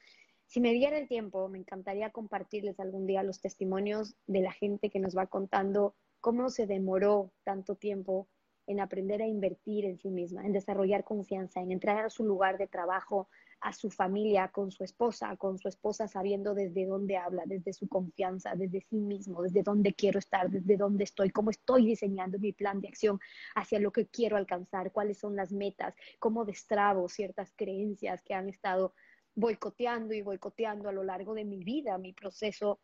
[0.46, 4.90] Si me diera el tiempo, me encantaría compartirles algún día los testimonios de la gente
[4.90, 8.28] que nos va contando cómo se demoró tanto tiempo
[8.66, 12.56] en aprender a invertir en sí misma, en desarrollar confianza, en entrar a su lugar
[12.56, 13.28] de trabajo,
[13.60, 17.88] a su familia, con su esposa, con su esposa sabiendo desde dónde habla, desde su
[17.88, 22.52] confianza, desde sí mismo, desde dónde quiero estar, desde dónde estoy, cómo estoy diseñando mi
[22.52, 23.18] plan de acción
[23.54, 28.48] hacia lo que quiero alcanzar, cuáles son las metas, cómo destrabo ciertas creencias que han
[28.48, 28.94] estado
[29.34, 32.80] boicoteando y boicoteando a lo largo de mi vida, mi proceso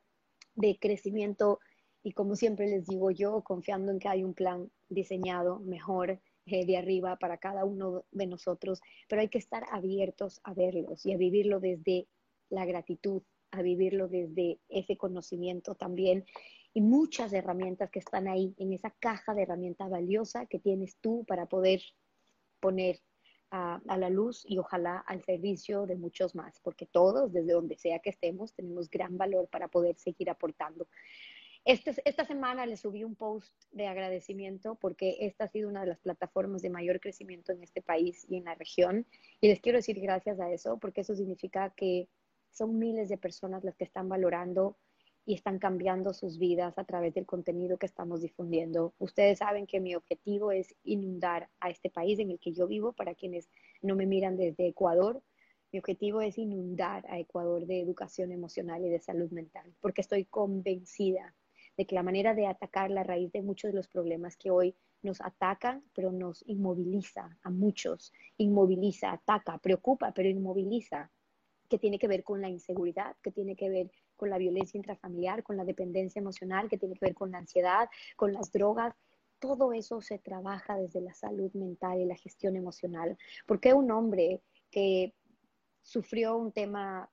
[0.55, 1.61] de crecimiento
[2.07, 6.64] y como siempre les digo yo, confiando en que hay un plan diseñado mejor eh,
[6.64, 11.12] de arriba para cada uno de nosotros, pero hay que estar abiertos a verlos y
[11.12, 12.07] a vivirlo desde
[12.48, 16.24] la gratitud, a vivirlo desde ese conocimiento también
[16.72, 21.24] y muchas herramientas que están ahí en esa caja de herramientas valiosa que tienes tú
[21.26, 21.82] para poder
[22.61, 23.00] poner
[23.50, 27.76] a, a, la luz y ojalá al servicio de muchos más, porque todos, desde donde
[27.76, 30.86] sea que estemos, tenemos gran valor para poder seguir aportando.
[31.66, 35.88] Este, esta semana le subí un post de agradecimiento porque esta ha sido una de
[35.88, 39.04] las plataformas de mayor crecimiento en este país y en la región.
[39.40, 42.08] Y les quiero decir gracias a eso porque eso significa que
[42.52, 44.76] son miles de personas las que están valorando
[45.24, 48.94] y están cambiando sus vidas a través del contenido que estamos difundiendo.
[49.00, 52.92] Ustedes saben que mi objetivo es inundar a este país en el que yo vivo.
[52.92, 53.50] Para quienes
[53.82, 55.20] no me miran desde Ecuador,
[55.72, 60.26] mi objetivo es inundar a Ecuador de educación emocional y de salud mental porque estoy
[60.26, 61.34] convencida
[61.77, 64.74] de que la manera de atacar la raíz de muchos de los problemas que hoy
[65.03, 71.11] nos atacan, pero nos inmoviliza a muchos, inmoviliza, ataca, preocupa, pero inmoviliza,
[71.68, 75.43] que tiene que ver con la inseguridad, que tiene que ver con la violencia intrafamiliar,
[75.43, 78.95] con la dependencia emocional, que tiene que ver con la ansiedad, con las drogas.
[79.39, 83.18] Todo eso se trabaja desde la salud mental y la gestión emocional.
[83.47, 85.12] Porque un hombre que
[85.83, 87.11] sufrió un tema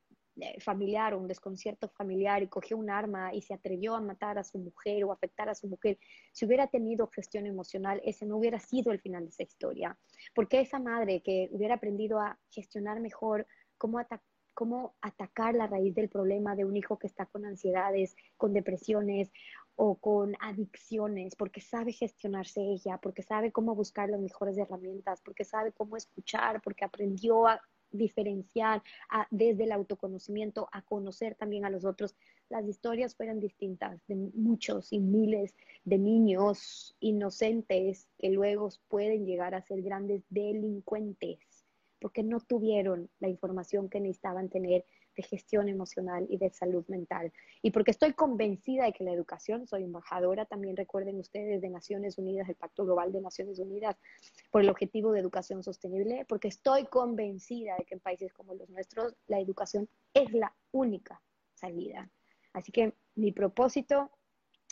[0.59, 4.43] familiar o un desconcierto familiar y cogió un arma y se atrevió a matar a
[4.43, 5.99] su mujer o afectar a su mujer,
[6.31, 9.97] si hubiera tenido gestión emocional, ese no hubiera sido el final de esa historia.
[10.33, 13.45] Porque esa madre que hubiera aprendido a gestionar mejor
[13.77, 13.99] cómo,
[14.53, 19.31] cómo atacar la raíz del problema de un hijo que está con ansiedades, con depresiones
[19.75, 25.43] o con adicciones, porque sabe gestionarse ella, porque sabe cómo buscar las mejores herramientas, porque
[25.43, 27.61] sabe cómo escuchar, porque aprendió a
[27.93, 28.83] diferenciar
[29.31, 32.15] desde el autoconocimiento a conocer también a los otros,
[32.49, 39.55] las historias fueran distintas de muchos y miles de niños inocentes que luego pueden llegar
[39.55, 41.39] a ser grandes delincuentes
[42.03, 44.83] porque no tuvieron la información que necesitaban tener
[45.15, 47.31] de gestión emocional y de salud mental.
[47.61, 52.17] Y porque estoy convencida de que la educación, soy embajadora también, recuerden ustedes, de Naciones
[52.17, 53.97] Unidas, el Pacto Global de Naciones Unidas,
[54.51, 58.69] por el objetivo de educación sostenible, porque estoy convencida de que en países como los
[58.69, 61.21] nuestros la educación es la única
[61.53, 62.09] salida.
[62.53, 64.11] Así que mi propósito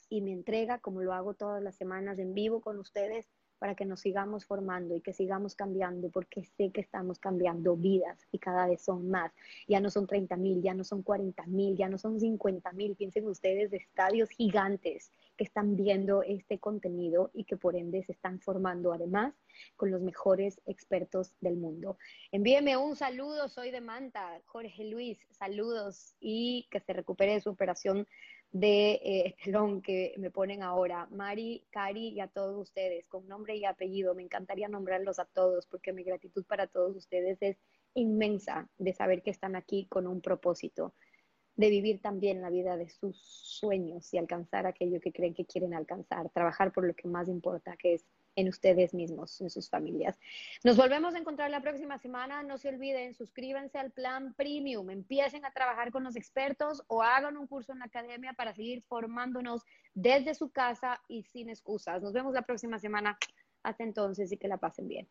[0.10, 3.30] y mi entrega, como lo hago todas las semanas en vivo con ustedes,
[3.62, 8.18] para que nos sigamos formando y que sigamos cambiando, porque sé que estamos cambiando vidas
[8.32, 9.32] y cada vez son más.
[9.68, 12.96] Ya no son 30 mil, ya no son 40 mil, ya no son 50 mil.
[12.96, 18.14] Piensen ustedes de estadios gigantes que están viendo este contenido y que por ende se
[18.14, 19.36] están formando además
[19.76, 22.00] con los mejores expertos del mundo.
[22.32, 27.52] Envíeme un saludo, soy de Manta, Jorge Luis, saludos y que se recupere de su
[27.52, 28.08] operación
[28.52, 31.08] de eh, telón que me ponen ahora.
[31.12, 34.14] Mari, Cari y a todos ustedes, con nombre y apellido.
[34.14, 37.58] Me encantaría nombrarlos a todos porque mi gratitud para todos ustedes es
[37.94, 40.94] inmensa de saber que están aquí con un propósito,
[41.56, 45.74] de vivir también la vida de sus sueños y alcanzar aquello que creen que quieren
[45.74, 50.20] alcanzar, trabajar por lo que más importa, que es en ustedes mismos, en sus familias.
[50.64, 52.44] Nos volvemos a encontrar la próxima semana.
[52.44, 57.38] No se olviden, suscríbanse al plan premium, empiecen a trabajar con los expertos o hagan
[57.38, 59.64] un curso en la academia para seguir formándonos
[59.94, 62.02] desde su casa y sin excusas.
[62.02, 63.18] Nos vemos la próxima semana.
[63.64, 65.08] Hasta entonces y que la pasen bien.